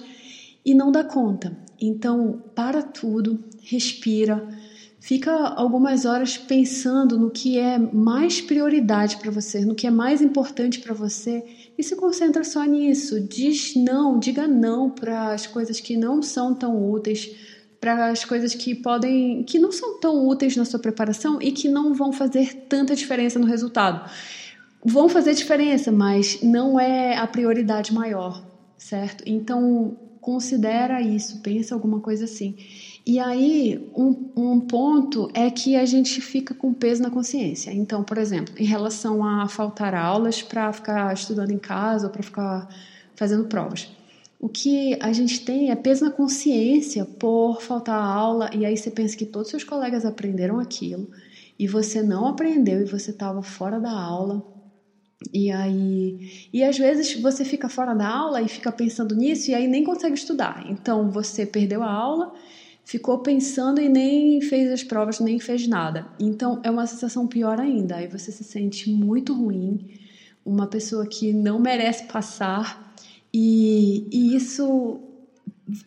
e 0.63 0.73
não 0.73 0.91
dá 0.91 1.03
conta. 1.03 1.57
Então, 1.79 2.41
para 2.55 2.83
tudo, 2.83 3.43
respira, 3.63 4.47
Fica 5.01 5.31
algumas 5.31 6.05
horas 6.05 6.37
pensando 6.37 7.17
no 7.17 7.31
que 7.31 7.57
é 7.57 7.79
mais 7.79 8.39
prioridade 8.39 9.17
para 9.17 9.31
você, 9.31 9.65
no 9.65 9.73
que 9.73 9.87
é 9.87 9.89
mais 9.89 10.21
importante 10.21 10.79
para 10.79 10.93
você 10.93 11.43
e 11.75 11.81
se 11.81 11.95
concentra 11.95 12.43
só 12.43 12.63
nisso. 12.65 13.19
Diz 13.19 13.73
não, 13.75 14.19
diga 14.19 14.47
não 14.47 14.91
para 14.91 15.33
as 15.33 15.47
coisas 15.47 15.79
que 15.79 15.97
não 15.97 16.21
são 16.21 16.53
tão 16.53 16.87
úteis, 16.87 17.35
para 17.79 18.09
as 18.09 18.23
coisas 18.23 18.53
que 18.53 18.75
podem, 18.75 19.43
que 19.43 19.57
não 19.57 19.71
são 19.71 19.99
tão 19.99 20.27
úteis 20.27 20.55
na 20.55 20.65
sua 20.65 20.79
preparação 20.79 21.41
e 21.41 21.51
que 21.51 21.67
não 21.67 21.95
vão 21.95 22.13
fazer 22.13 22.53
tanta 22.69 22.95
diferença 22.95 23.39
no 23.39 23.47
resultado. 23.47 24.07
Vão 24.85 25.09
fazer 25.09 25.33
diferença, 25.33 25.91
mas 25.91 26.43
não 26.43 26.79
é 26.79 27.17
a 27.17 27.25
prioridade 27.25 27.91
maior, 27.91 28.45
certo? 28.77 29.23
Então, 29.25 29.97
considera 30.21 31.01
isso, 31.01 31.41
pensa 31.41 31.73
alguma 31.73 31.99
coisa 31.99 32.25
assim. 32.25 32.55
E 33.05 33.19
aí, 33.19 33.79
um, 33.95 34.15
um 34.35 34.59
ponto 34.61 35.27
é 35.33 35.49
que 35.49 35.75
a 35.75 35.85
gente 35.85 36.21
fica 36.21 36.53
com 36.53 36.73
peso 36.73 37.01
na 37.01 37.09
consciência. 37.09 37.71
Então, 37.73 38.03
por 38.03 38.17
exemplo, 38.17 38.53
em 38.57 38.65
relação 38.65 39.25
a 39.25 39.47
faltar 39.47 39.95
aulas 39.95 40.43
para 40.43 40.71
ficar 40.71 41.11
estudando 41.13 41.51
em 41.51 41.57
casa 41.57 42.05
ou 42.07 42.11
para 42.11 42.21
ficar 42.21 42.67
fazendo 43.15 43.45
provas. 43.45 43.89
O 44.39 44.47
que 44.49 44.97
a 45.01 45.11
gente 45.13 45.43
tem 45.43 45.71
é 45.71 45.75
peso 45.75 46.03
na 46.05 46.11
consciência 46.11 47.05
por 47.05 47.61
faltar 47.61 47.95
aula, 48.03 48.49
e 48.53 48.65
aí 48.65 48.77
você 48.77 48.89
pensa 48.91 49.15
que 49.17 49.25
todos 49.25 49.47
os 49.47 49.51
seus 49.51 49.63
colegas 49.63 50.05
aprenderam 50.05 50.59
aquilo, 50.59 51.09
e 51.57 51.67
você 51.67 52.01
não 52.03 52.25
aprendeu 52.27 52.81
e 52.81 52.85
você 52.85 53.11
estava 53.11 53.41
fora 53.43 53.79
da 53.79 53.91
aula. 53.91 54.43
E 55.33 55.51
aí, 55.51 56.17
e 56.51 56.63
às 56.63 56.77
vezes 56.77 57.13
você 57.21 57.45
fica 57.45 57.69
fora 57.69 57.93
da 57.93 58.07
aula 58.07 58.41
e 58.41 58.47
fica 58.47 58.71
pensando 58.71 59.15
nisso 59.15 59.51
e 59.51 59.55
aí 59.55 59.67
nem 59.67 59.83
consegue 59.83 60.15
estudar. 60.15 60.63
Então 60.65 61.11
você 61.11 61.45
perdeu 61.45 61.83
a 61.83 61.91
aula 61.91 62.31
ficou 62.83 63.19
pensando 63.19 63.79
e 63.79 63.87
nem 63.87 64.41
fez 64.41 64.71
as 64.71 64.83
provas, 64.83 65.19
nem 65.19 65.39
fez 65.39 65.67
nada. 65.67 66.07
Então 66.19 66.59
é 66.63 66.69
uma 66.69 66.87
sensação 66.87 67.27
pior 67.27 67.59
ainda. 67.59 67.97
Aí 67.97 68.07
você 68.07 68.31
se 68.31 68.43
sente 68.43 68.89
muito 68.89 69.33
ruim, 69.33 69.87
uma 70.45 70.67
pessoa 70.67 71.05
que 71.05 71.31
não 71.31 71.59
merece 71.59 72.05
passar, 72.05 72.91
e, 73.33 74.07
e 74.11 74.35
isso 74.35 74.99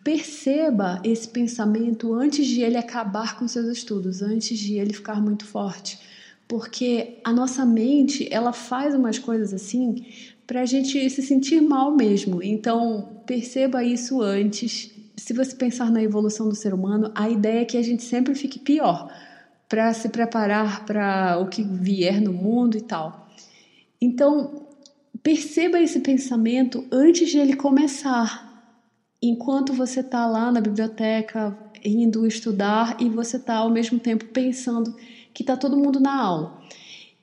perceba 0.03 0.99
esse 1.03 1.27
pensamento 1.27 2.13
antes 2.13 2.47
de 2.47 2.61
ele 2.61 2.77
acabar 2.77 3.37
com 3.37 3.47
seus 3.47 3.67
estudos, 3.67 4.21
antes 4.21 4.57
de 4.57 4.75
ele 4.75 4.93
ficar 4.93 5.21
muito 5.21 5.45
forte, 5.45 5.99
porque 6.47 7.19
a 7.23 7.31
nossa 7.31 7.65
mente 7.65 8.27
ela 8.31 8.51
faz 8.51 8.95
umas 8.95 9.19
coisas 9.19 9.53
assim 9.53 10.05
para 10.47 10.61
a 10.61 10.65
gente 10.65 11.09
se 11.09 11.21
sentir 11.21 11.61
mal 11.61 11.95
mesmo. 11.95 12.41
Então 12.41 13.21
perceba 13.25 13.83
isso 13.83 14.21
antes 14.21 14.94
se 15.17 15.33
você 15.33 15.55
pensar 15.55 15.91
na 15.91 16.01
evolução 16.01 16.49
do 16.49 16.55
ser 16.55 16.73
humano, 16.73 17.11
a 17.15 17.29
ideia 17.29 17.61
é 17.61 17.65
que 17.65 17.77
a 17.77 17.81
gente 17.81 18.03
sempre 18.03 18.35
fique 18.35 18.59
pior 18.59 19.11
para 19.67 19.93
se 19.93 20.09
preparar 20.09 20.85
para 20.85 21.39
o 21.39 21.47
que 21.47 21.63
vier 21.63 22.21
no 22.21 22.33
mundo 22.33 22.77
e 22.77 22.81
tal. 22.81 23.27
Então, 23.99 24.67
perceba 25.23 25.79
esse 25.79 25.99
pensamento 25.99 26.85
antes 26.91 27.29
de 27.29 27.39
ele 27.39 27.55
começar. 27.55 28.45
Enquanto 29.21 29.73
você 29.73 30.01
está 30.01 30.25
lá 30.25 30.51
na 30.51 30.61
biblioteca 30.61 31.57
indo 31.83 32.27
estudar 32.27 32.97
e 32.99 33.09
você 33.09 33.37
está 33.37 33.55
ao 33.55 33.69
mesmo 33.69 33.99
tempo 33.99 34.25
pensando 34.25 34.95
que 35.33 35.43
está 35.43 35.57
todo 35.57 35.77
mundo 35.77 35.99
na 35.99 36.15
aula. 36.15 36.61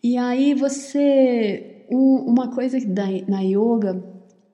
E 0.03 0.17
aí 0.17 0.55
você. 0.55 1.87
Um, 1.91 2.25
uma 2.27 2.49
coisa 2.49 2.81
da, 2.87 3.05
na 3.29 3.43
yoga 3.43 4.03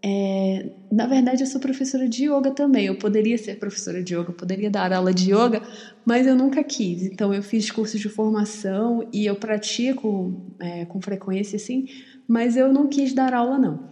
é, 0.03 0.71
na 0.93 1.07
verdade, 1.07 1.43
eu 1.43 1.47
sou 1.47 1.61
professora 1.61 2.09
de 2.09 2.25
yoga 2.25 2.51
também. 2.51 2.87
Eu 2.87 2.97
poderia 2.97 3.37
ser 3.37 3.59
professora 3.59 4.03
de 4.03 4.15
yoga, 4.15 4.33
poderia 4.33 4.71
dar 4.71 4.93
aula 4.93 5.13
de 5.13 5.33
yoga, 5.33 5.63
mas 6.05 6.27
eu 6.27 6.37
nunca 6.37 6.63
quis. 6.63 7.03
Então, 7.03 7.35
eu 7.35 7.43
fiz 7.43 7.71
cursos 7.71 8.01
de 8.01 8.09
formação 8.09 9.09
e 9.13 9.27
eu 9.27 9.37
pratico 9.37 10.35
é, 10.61 10.85
com 10.85 11.01
frequência, 11.01 11.57
assim, 11.57 11.87
mas 12.27 12.57
eu 12.57 12.73
não 12.73 12.87
quis 12.87 13.13
dar 13.13 13.35
aula, 13.35 13.59
não. 13.59 13.89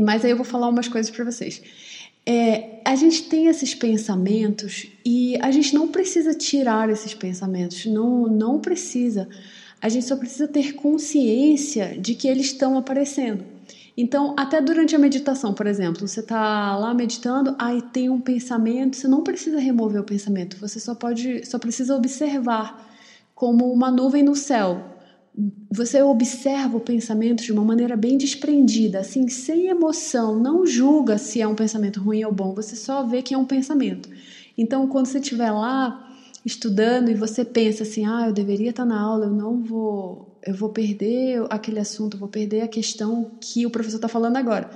Mas 0.00 0.24
aí 0.24 0.30
eu 0.30 0.36
vou 0.36 0.44
falar 0.44 0.68
umas 0.68 0.88
coisas 0.88 1.10
para 1.10 1.24
vocês. 1.24 1.62
É, 2.24 2.80
a 2.84 2.94
gente 2.94 3.24
tem 3.24 3.46
esses 3.46 3.74
pensamentos 3.74 4.86
e 5.04 5.36
a 5.40 5.50
gente 5.50 5.74
não 5.74 5.88
precisa 5.88 6.34
tirar 6.34 6.88
esses 6.88 7.14
pensamentos, 7.14 7.84
não, 7.86 8.28
não 8.28 8.60
precisa. 8.60 9.28
A 9.80 9.88
gente 9.88 10.06
só 10.06 10.14
precisa 10.16 10.46
ter 10.46 10.74
consciência 10.74 11.96
de 11.98 12.14
que 12.14 12.28
eles 12.28 12.46
estão 12.46 12.78
aparecendo. 12.78 13.44
Então, 13.96 14.34
até 14.38 14.60
durante 14.60 14.96
a 14.96 14.98
meditação, 14.98 15.52
por 15.52 15.66
exemplo, 15.66 16.08
você 16.08 16.20
está 16.20 16.76
lá 16.76 16.94
meditando, 16.94 17.54
aí 17.58 17.82
tem 17.82 18.08
um 18.08 18.20
pensamento, 18.20 18.96
você 18.96 19.06
não 19.06 19.22
precisa 19.22 19.58
remover 19.58 20.00
o 20.00 20.04
pensamento, 20.04 20.56
você 20.56 20.80
só 20.80 20.94
pode, 20.94 21.44
só 21.46 21.58
precisa 21.58 21.94
observar 21.94 22.90
como 23.34 23.70
uma 23.70 23.90
nuvem 23.90 24.22
no 24.22 24.34
céu. 24.34 24.92
Você 25.70 26.02
observa 26.02 26.76
o 26.76 26.80
pensamento 26.80 27.42
de 27.42 27.52
uma 27.52 27.64
maneira 27.64 27.96
bem 27.96 28.16
desprendida, 28.16 29.00
assim, 29.00 29.28
sem 29.28 29.66
emoção, 29.66 30.38
não 30.38 30.66
julga 30.66 31.18
se 31.18 31.40
é 31.40 31.46
um 31.46 31.54
pensamento 31.54 32.00
ruim 32.00 32.24
ou 32.24 32.32
bom, 32.32 32.54
você 32.54 32.76
só 32.76 33.04
vê 33.04 33.22
que 33.22 33.34
é 33.34 33.38
um 33.38 33.44
pensamento. 33.44 34.08
Então, 34.56 34.86
quando 34.86 35.06
você 35.06 35.18
estiver 35.18 35.50
lá 35.50 36.08
estudando 36.44 37.10
e 37.10 37.14
você 37.14 37.44
pensa 37.44 37.82
assim, 37.82 38.06
ah, 38.06 38.26
eu 38.26 38.32
deveria 38.32 38.70
estar 38.70 38.84
na 38.84 39.00
aula, 39.00 39.26
eu 39.26 39.32
não 39.32 39.62
vou 39.62 40.31
eu 40.44 40.54
vou 40.54 40.70
perder 40.70 41.44
aquele 41.50 41.78
assunto, 41.78 42.18
vou 42.18 42.28
perder 42.28 42.62
a 42.62 42.68
questão 42.68 43.30
que 43.40 43.64
o 43.64 43.70
professor 43.70 43.96
está 43.96 44.08
falando 44.08 44.36
agora. 44.36 44.70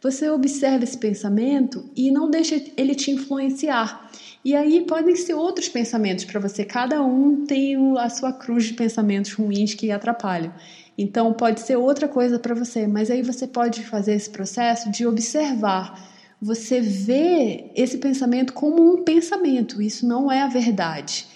Você 0.00 0.28
observa 0.28 0.84
esse 0.84 0.98
pensamento 0.98 1.88
e 1.96 2.10
não 2.10 2.30
deixa 2.30 2.62
ele 2.76 2.94
te 2.94 3.10
influenciar. 3.10 4.10
E 4.44 4.54
aí 4.54 4.82
podem 4.82 5.16
ser 5.16 5.34
outros 5.34 5.68
pensamentos 5.68 6.24
para 6.24 6.38
você. 6.38 6.64
Cada 6.64 7.02
um 7.02 7.46
tem 7.46 7.76
a 7.98 8.08
sua 8.08 8.32
cruz 8.32 8.64
de 8.64 8.74
pensamentos 8.74 9.32
ruins 9.32 9.74
que 9.74 9.90
atrapalham. 9.90 10.52
Então 10.96 11.32
pode 11.32 11.60
ser 11.60 11.76
outra 11.76 12.06
coisa 12.06 12.38
para 12.38 12.54
você, 12.54 12.86
mas 12.86 13.10
aí 13.10 13.22
você 13.22 13.46
pode 13.46 13.82
fazer 13.84 14.14
esse 14.14 14.30
processo 14.30 14.90
de 14.90 15.06
observar. 15.06 16.14
Você 16.40 16.80
vê 16.80 17.70
esse 17.74 17.98
pensamento 17.98 18.52
como 18.52 18.92
um 18.92 19.02
pensamento, 19.02 19.80
isso 19.80 20.06
não 20.06 20.30
é 20.30 20.42
a 20.42 20.48
verdade 20.48 21.26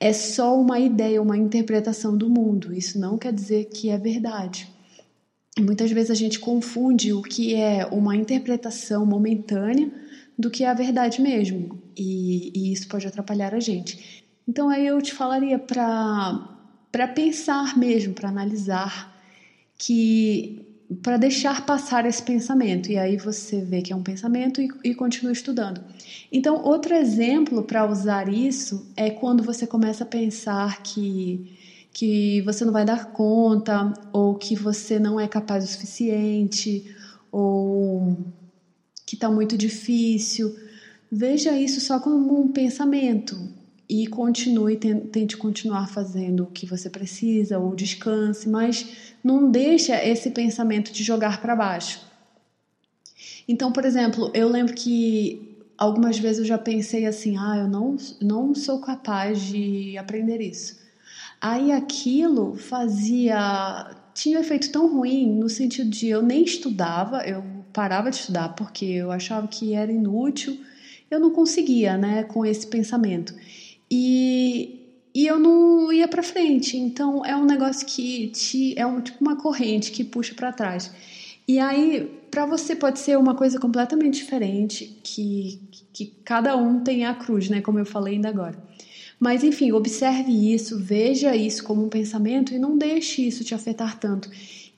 é 0.00 0.12
só 0.12 0.58
uma 0.58 0.78
ideia, 0.78 1.20
uma 1.20 1.36
interpretação 1.36 2.16
do 2.16 2.28
mundo. 2.28 2.72
Isso 2.72 2.98
não 2.98 3.18
quer 3.18 3.32
dizer 3.32 3.66
que 3.66 3.90
é 3.90 3.98
verdade. 3.98 4.68
Muitas 5.58 5.90
vezes 5.90 6.10
a 6.10 6.14
gente 6.14 6.38
confunde 6.38 7.12
o 7.12 7.22
que 7.22 7.54
é 7.54 7.86
uma 7.86 8.14
interpretação 8.14 9.04
momentânea 9.04 9.90
do 10.38 10.50
que 10.50 10.62
é 10.62 10.68
a 10.68 10.74
verdade 10.74 11.20
mesmo, 11.20 11.82
e, 11.96 12.52
e 12.54 12.72
isso 12.72 12.86
pode 12.86 13.08
atrapalhar 13.08 13.52
a 13.54 13.60
gente. 13.60 14.24
Então 14.46 14.68
aí 14.68 14.86
eu 14.86 15.02
te 15.02 15.12
falaria 15.12 15.58
para 15.58 16.54
para 16.90 17.06
pensar 17.06 17.76
mesmo, 17.76 18.14
para 18.14 18.30
analisar 18.30 19.14
que 19.76 20.67
para 21.02 21.16
deixar 21.16 21.66
passar 21.66 22.06
esse 22.06 22.22
pensamento. 22.22 22.90
E 22.90 22.98
aí 22.98 23.16
você 23.16 23.60
vê 23.60 23.82
que 23.82 23.92
é 23.92 23.96
um 23.96 24.02
pensamento 24.02 24.60
e, 24.60 24.68
e 24.82 24.94
continua 24.94 25.32
estudando. 25.32 25.82
Então, 26.32 26.62
outro 26.64 26.94
exemplo 26.94 27.62
para 27.62 27.86
usar 27.86 28.28
isso 28.28 28.90
é 28.96 29.10
quando 29.10 29.42
você 29.42 29.66
começa 29.66 30.04
a 30.04 30.06
pensar 30.06 30.82
que, 30.82 31.56
que 31.92 32.40
você 32.42 32.64
não 32.64 32.72
vai 32.72 32.84
dar 32.84 33.12
conta, 33.12 33.92
ou 34.12 34.34
que 34.34 34.56
você 34.56 34.98
não 34.98 35.20
é 35.20 35.28
capaz 35.28 35.64
o 35.64 35.66
suficiente, 35.66 36.94
ou 37.30 38.16
que 39.06 39.14
está 39.14 39.30
muito 39.30 39.58
difícil. 39.58 40.54
Veja 41.10 41.58
isso 41.58 41.80
só 41.80 42.00
como 42.00 42.40
um 42.40 42.48
pensamento 42.48 43.57
e 43.88 44.06
continue, 44.06 44.76
tente 44.76 45.36
continuar 45.36 45.88
fazendo 45.88 46.44
o 46.44 46.50
que 46.50 46.66
você 46.66 46.90
precisa 46.90 47.58
ou 47.58 47.74
descanse, 47.74 48.48
mas 48.48 49.14
não 49.24 49.50
deixa 49.50 50.04
esse 50.04 50.30
pensamento 50.30 50.92
te 50.92 51.02
jogar 51.02 51.40
para 51.40 51.56
baixo. 51.56 52.00
Então, 53.48 53.72
por 53.72 53.86
exemplo, 53.86 54.30
eu 54.34 54.48
lembro 54.48 54.74
que 54.74 55.56
algumas 55.78 56.18
vezes 56.18 56.40
eu 56.40 56.44
já 56.44 56.58
pensei 56.58 57.06
assim: 57.06 57.38
ah, 57.38 57.56
eu 57.56 57.68
não, 57.68 57.96
não 58.20 58.54
sou 58.54 58.78
capaz 58.80 59.40
de 59.40 59.96
aprender 59.96 60.40
isso. 60.42 60.78
Aí 61.40 61.72
aquilo 61.72 62.56
fazia. 62.56 63.96
tinha 64.12 64.38
um 64.38 64.42
efeito 64.42 64.70
tão 64.70 64.92
ruim 64.92 65.32
no 65.38 65.48
sentido 65.48 65.88
de 65.88 66.08
eu 66.08 66.20
nem 66.20 66.42
estudava, 66.44 67.22
eu 67.26 67.42
parava 67.72 68.10
de 68.10 68.16
estudar 68.16 68.50
porque 68.50 68.84
eu 68.84 69.10
achava 69.10 69.46
que 69.46 69.72
era 69.72 69.90
inútil, 69.90 70.58
eu 71.10 71.18
não 71.20 71.30
conseguia, 71.30 71.96
né, 71.96 72.24
com 72.24 72.44
esse 72.44 72.66
pensamento. 72.66 73.32
E 73.90 74.74
e 75.14 75.26
eu 75.26 75.38
não 75.38 75.92
ia 75.92 76.06
para 76.06 76.22
frente. 76.22 76.76
Então 76.76 77.24
é 77.24 77.36
um 77.36 77.44
negócio 77.44 77.86
que 77.86 78.28
te 78.28 78.78
é 78.78 78.86
um, 78.86 79.00
tipo 79.00 79.18
uma 79.20 79.36
corrente 79.36 79.90
que 79.90 80.04
puxa 80.04 80.34
para 80.34 80.52
trás. 80.52 80.92
E 81.46 81.58
aí 81.58 82.08
para 82.30 82.46
você 82.46 82.76
pode 82.76 82.98
ser 82.98 83.18
uma 83.18 83.34
coisa 83.34 83.58
completamente 83.58 84.18
diferente, 84.18 84.98
que, 85.02 85.60
que 85.92 86.06
cada 86.24 86.56
um 86.56 86.80
tem 86.80 87.04
a 87.04 87.14
cruz, 87.14 87.48
né, 87.48 87.60
como 87.60 87.78
eu 87.78 87.86
falei 87.86 88.14
ainda 88.14 88.28
agora. 88.28 88.62
Mas 89.18 89.42
enfim, 89.42 89.72
observe 89.72 90.30
isso, 90.54 90.78
veja 90.78 91.34
isso 91.34 91.64
como 91.64 91.84
um 91.84 91.88
pensamento 91.88 92.54
e 92.54 92.58
não 92.58 92.78
deixe 92.78 93.26
isso 93.26 93.42
te 93.42 93.54
afetar 93.54 93.98
tanto. 93.98 94.30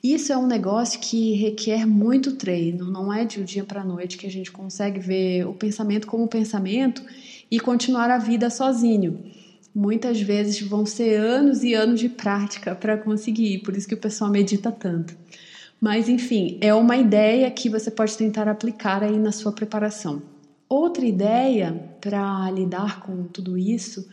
Isso 0.02 0.33
é 0.33 0.38
um 0.38 0.47
negócio 0.47 0.99
que 0.99 1.35
requer 1.35 1.87
muito 1.87 2.37
treino, 2.37 2.90
não 2.90 3.12
é 3.12 3.26
de 3.26 3.38
um 3.38 3.45
dia 3.45 3.64
para 3.64 3.85
noite 3.85 4.17
que 4.17 4.26
a 4.26 4.31
gente 4.31 4.50
consegue 4.50 4.99
ver 4.99 5.47
o 5.47 5.52
pensamento 5.52 6.07
como 6.07 6.26
pensamento 6.26 7.05
e 7.50 7.59
continuar 7.59 8.11
a 8.11 8.19
vida 8.19 8.49
sozinho 8.49 9.30
muitas 9.75 10.21
vezes 10.21 10.61
vão 10.61 10.85
ser 10.85 11.16
anos 11.16 11.62
e 11.62 11.75
anos 11.75 12.00
de 12.00 12.09
prática 12.09 12.75
para 12.75 12.97
conseguir, 12.97 13.59
por 13.59 13.76
isso 13.76 13.87
que 13.87 13.95
o 13.95 14.00
pessoal 14.00 14.30
medita 14.30 14.71
tanto. 14.73 15.16
Mas 15.80 16.09
enfim, 16.09 16.59
é 16.61 16.75
uma 16.75 16.97
ideia 16.97 17.50
que 17.50 17.71
você 17.71 17.90
pode 17.90 18.16
tentar 18.16 18.49
aplicar 18.49 19.02
aí 19.02 19.19
na 19.19 19.33
sua 19.33 19.52
preparação. 19.52 20.23
Outra 20.69 21.04
ideia 21.04 21.73
para 22.00 22.50
lidar 22.50 23.00
com 23.00 23.25
tudo 23.25 23.57
isso 23.57 24.07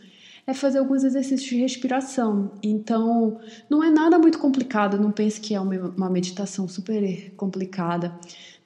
é 0.46 0.54
fazer 0.54 0.78
alguns 0.78 1.04
exercícios 1.04 1.50
de 1.50 1.56
respiração. 1.56 2.52
Então, 2.62 3.38
não 3.68 3.84
é 3.84 3.90
nada 3.90 4.18
muito 4.18 4.38
complicado, 4.38 4.98
não 4.98 5.12
pense 5.12 5.38
que 5.38 5.54
é 5.54 5.60
uma 5.60 6.08
meditação 6.08 6.66
super 6.66 7.32
complicada. 7.36 8.18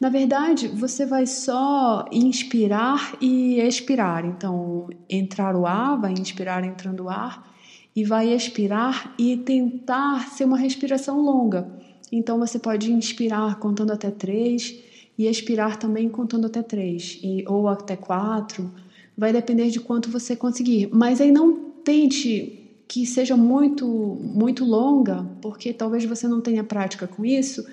Na 0.03 0.09
verdade, 0.09 0.67
você 0.67 1.07
vai 1.07 1.29
só 1.29 2.07
inspirar 2.11 3.17
e 3.21 3.61
expirar. 3.61 4.25
Então, 4.25 4.89
entrar 5.09 5.55
o 5.55 5.65
ar, 5.65 5.97
vai 5.97 6.13
inspirar 6.13 6.65
entrando 6.65 7.05
o 7.05 7.09
ar, 7.09 7.49
e 7.95 8.03
vai 8.03 8.35
expirar 8.35 9.15
e 9.17 9.37
tentar 9.37 10.29
ser 10.31 10.45
uma 10.45 10.59
respiração 10.59 11.21
longa. 11.21 11.71
Então, 12.11 12.37
você 12.37 12.59
pode 12.59 12.93
inspirar 12.93 13.61
contando 13.61 13.93
até 13.93 14.11
três 14.11 14.77
e 15.17 15.29
expirar 15.29 15.77
também 15.77 16.09
contando 16.09 16.49
até 16.49 16.65
três, 16.65 17.21
e, 17.23 17.45
ou 17.47 17.69
até 17.69 17.95
quatro. 17.95 18.73
Vai 19.17 19.33
depender 19.33 19.71
de 19.71 19.79
quanto 19.79 20.11
você 20.11 20.35
conseguir. 20.35 20.89
Mas 20.93 21.21
aí 21.21 21.31
não 21.31 21.55
tente 21.85 22.59
que 22.89 23.07
seja 23.07 23.37
muito, 23.37 23.87
muito 23.87 24.65
longa, 24.65 25.25
porque 25.41 25.73
talvez 25.73 26.05
você 26.05 26.27
não 26.27 26.41
tenha 26.41 26.65
prática 26.65 27.07
com 27.07 27.25
isso 27.25 27.65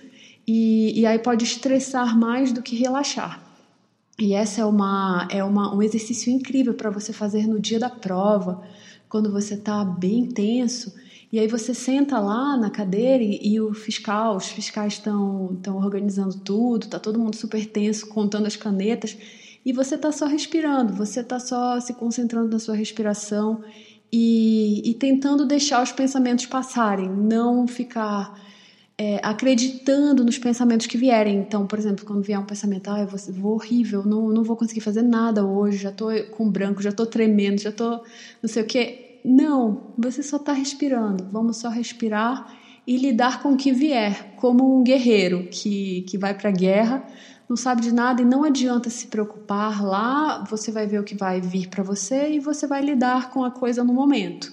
e, 0.51 1.01
e 1.01 1.05
aí 1.05 1.19
pode 1.19 1.45
estressar 1.45 2.17
mais 2.17 2.51
do 2.51 2.63
que 2.63 2.75
relaxar. 2.75 3.39
E 4.17 4.33
essa 4.33 4.61
é, 4.61 4.65
uma, 4.65 5.27
é 5.29 5.43
uma, 5.43 5.75
um 5.75 5.83
exercício 5.83 6.33
incrível 6.33 6.73
para 6.73 6.89
você 6.89 7.13
fazer 7.13 7.45
no 7.45 7.59
dia 7.59 7.77
da 7.77 7.87
prova, 7.89 8.59
quando 9.07 9.31
você 9.31 9.53
está 9.53 9.85
bem 9.85 10.25
tenso. 10.25 10.95
E 11.31 11.37
aí 11.37 11.47
você 11.47 11.71
senta 11.75 12.17
lá 12.19 12.57
na 12.57 12.71
cadeira 12.71 13.23
e, 13.23 13.39
e 13.43 13.61
o 13.61 13.75
fiscal, 13.75 14.37
os 14.37 14.47
fiscais 14.47 14.93
estão 14.93 15.55
organizando 15.75 16.39
tudo, 16.39 16.87
tá 16.87 16.97
todo 16.97 17.19
mundo 17.19 17.35
super 17.35 17.63
tenso, 17.67 18.07
contando 18.07 18.47
as 18.47 18.55
canetas, 18.55 19.15
e 19.63 19.71
você 19.71 19.93
está 19.93 20.11
só 20.11 20.25
respirando, 20.25 20.93
você 20.93 21.19
está 21.19 21.39
só 21.39 21.79
se 21.79 21.93
concentrando 21.93 22.49
na 22.49 22.57
sua 22.57 22.73
respiração 22.73 23.61
e, 24.11 24.81
e 24.83 24.95
tentando 24.95 25.45
deixar 25.45 25.83
os 25.83 25.91
pensamentos 25.91 26.47
passarem, 26.47 27.07
não 27.07 27.67
ficar 27.67 28.48
é, 28.99 29.17
acreditando 29.23 30.25
nos 30.25 30.37
pensamentos 30.37 30.85
que 30.85 30.97
vierem. 30.97 31.37
Então, 31.37 31.65
por 31.65 31.79
exemplo, 31.79 32.05
quando 32.05 32.21
vier 32.21 32.37
um 32.37 32.43
pensamento, 32.45 32.89
ah, 32.89 32.99
eu 32.99 33.07
vou, 33.07 33.19
vou 33.33 33.53
horrível, 33.53 34.03
não, 34.05 34.27
não 34.27 34.43
vou 34.43 34.57
conseguir 34.57 34.81
fazer 34.81 35.01
nada 35.01 35.45
hoje, 35.45 35.77
já 35.77 35.89
tô 35.89 36.07
com 36.31 36.51
branco, 36.51 36.81
já 36.81 36.91
tô 36.91 37.05
tremendo, 37.05 37.61
já 37.61 37.71
tô 37.71 38.01
não 38.43 38.49
sei 38.49 38.61
o 38.61 38.65
quê. 38.65 39.21
Não, 39.23 39.93
você 39.97 40.21
só 40.21 40.35
está 40.35 40.51
respirando. 40.51 41.25
Vamos 41.31 41.57
só 41.57 41.69
respirar 41.69 42.53
e 42.85 42.97
lidar 42.97 43.41
com 43.41 43.53
o 43.53 43.57
que 43.57 43.71
vier, 43.71 44.33
como 44.35 44.77
um 44.77 44.83
guerreiro 44.83 45.47
que, 45.49 46.01
que 46.01 46.17
vai 46.17 46.33
para 46.33 46.49
a 46.49 46.53
guerra, 46.53 47.07
não 47.47 47.55
sabe 47.55 47.81
de 47.81 47.93
nada 47.93 48.21
e 48.21 48.25
não 48.25 48.43
adianta 48.43 48.89
se 48.89 49.07
preocupar. 49.07 49.81
Lá 49.81 50.43
você 50.43 50.71
vai 50.71 50.85
ver 50.85 50.99
o 50.99 51.03
que 51.05 51.15
vai 51.15 51.39
vir 51.39 51.69
para 51.69 51.83
você 51.83 52.31
e 52.33 52.39
você 52.39 52.67
vai 52.67 52.81
lidar 52.81 53.29
com 53.29 53.45
a 53.45 53.51
coisa 53.51 53.81
no 53.81 53.93
momento. 53.93 54.51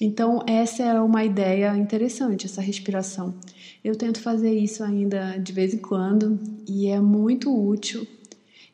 Então, 0.00 0.42
essa 0.46 0.82
é 0.82 1.00
uma 1.00 1.24
ideia 1.24 1.76
interessante, 1.76 2.46
essa 2.46 2.60
respiração. 2.60 3.34
Eu 3.82 3.96
tento 3.96 4.20
fazer 4.20 4.52
isso 4.52 4.82
ainda 4.82 5.36
de 5.38 5.52
vez 5.52 5.72
em 5.72 5.78
quando 5.78 6.38
e 6.68 6.88
é 6.88 7.00
muito 7.00 7.54
útil 7.54 8.06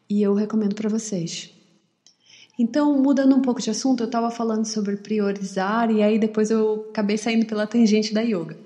e 0.09 0.23
eu 0.23 0.35
recomendo 0.35 0.75
para 0.75 0.89
vocês. 0.89 1.51
Então, 2.59 3.01
mudando 3.01 3.35
um 3.35 3.41
pouco 3.41 3.61
de 3.61 3.71
assunto, 3.71 4.03
eu 4.03 4.07
estava 4.07 4.31
falando 4.31 4.67
sobre 4.67 4.97
priorizar 4.97 5.91
e 5.91 6.03
aí 6.03 6.19
depois 6.19 6.51
eu 6.51 6.87
acabei 6.91 7.17
saindo 7.17 7.47
pela 7.47 7.67
tangente 7.67 8.13
da 8.13 8.21
yoga. 8.21 8.57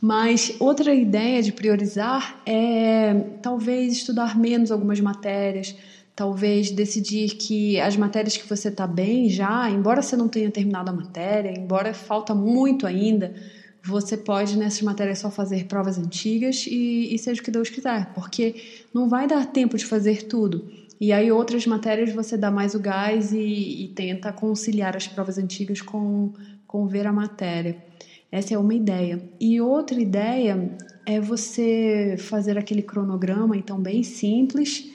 Mas 0.00 0.56
outra 0.58 0.94
ideia 0.94 1.42
de 1.42 1.52
priorizar 1.52 2.40
é 2.46 3.14
talvez 3.42 3.92
estudar 3.92 4.38
menos 4.38 4.70
algumas 4.70 5.00
matérias, 5.00 5.76
talvez 6.14 6.70
decidir 6.70 7.36
que 7.36 7.80
as 7.80 7.96
matérias 7.96 8.36
que 8.36 8.48
você 8.48 8.68
está 8.68 8.86
bem 8.86 9.28
já, 9.28 9.70
embora 9.70 10.02
você 10.02 10.16
não 10.16 10.28
tenha 10.28 10.50
terminado 10.50 10.90
a 10.90 10.92
matéria, 10.92 11.50
embora 11.56 11.94
falta 11.94 12.34
muito 12.34 12.86
ainda, 12.86 13.34
você 13.84 14.16
pode 14.16 14.56
nessas 14.56 14.82
matérias 14.82 15.18
só 15.18 15.30
fazer 15.30 15.64
provas 15.64 15.98
antigas 15.98 16.66
e, 16.68 17.14
e 17.14 17.18
seja 17.18 17.40
o 17.40 17.44
que 17.44 17.50
Deus 17.50 17.68
quiser, 17.68 18.12
porque 18.14 18.54
não 18.94 19.08
vai 19.08 19.26
dar 19.26 19.46
tempo 19.46 19.76
de 19.76 19.84
fazer 19.84 20.24
tudo. 20.24 20.70
E 21.00 21.12
aí 21.12 21.32
outras 21.32 21.66
matérias 21.66 22.12
você 22.12 22.36
dá 22.36 22.48
mais 22.50 22.74
o 22.76 22.78
gás 22.78 23.32
e, 23.32 23.84
e 23.84 23.88
tenta 23.88 24.32
conciliar 24.32 24.96
as 24.96 25.08
provas 25.08 25.36
antigas 25.36 25.80
com, 25.80 26.32
com 26.64 26.86
ver 26.86 27.08
a 27.08 27.12
matéria. 27.12 27.76
Essa 28.30 28.54
é 28.54 28.58
uma 28.58 28.72
ideia. 28.72 29.20
E 29.40 29.60
outra 29.60 30.00
ideia 30.00 30.76
é 31.04 31.20
você 31.20 32.14
fazer 32.18 32.56
aquele 32.56 32.82
cronograma, 32.82 33.56
então 33.56 33.80
bem 33.80 34.04
simples, 34.04 34.91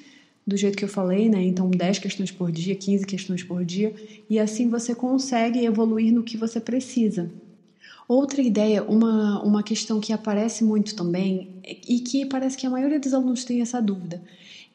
do 0.47 0.55
jeito 0.55 0.77
que 0.77 0.85
eu 0.85 0.89
falei, 0.89 1.29
né? 1.29 1.43
Então, 1.43 1.69
10 1.69 1.99
questões 1.99 2.31
por 2.31 2.49
dia, 2.51 2.73
15 2.73 3.05
questões 3.05 3.43
por 3.43 3.65
dia, 3.65 3.93
e 4.29 4.39
assim 4.39 4.69
você 4.69 4.95
consegue 4.95 5.65
evoluir 5.65 6.13
no 6.13 6.23
que 6.23 6.37
você 6.37 6.61
precisa. 6.61 7.29
Outra 8.07 8.41
ideia, 8.41 8.81
uma, 8.83 9.43
uma 9.43 9.61
questão 9.61 9.99
que 9.99 10.13
aparece 10.13 10.63
muito 10.63 10.95
também, 10.95 11.49
e 11.65 11.99
que 11.99 12.25
parece 12.25 12.57
que 12.57 12.65
a 12.65 12.69
maioria 12.69 12.99
dos 12.99 13.13
alunos 13.13 13.43
tem 13.43 13.61
essa 13.61 13.81
dúvida. 13.81 14.23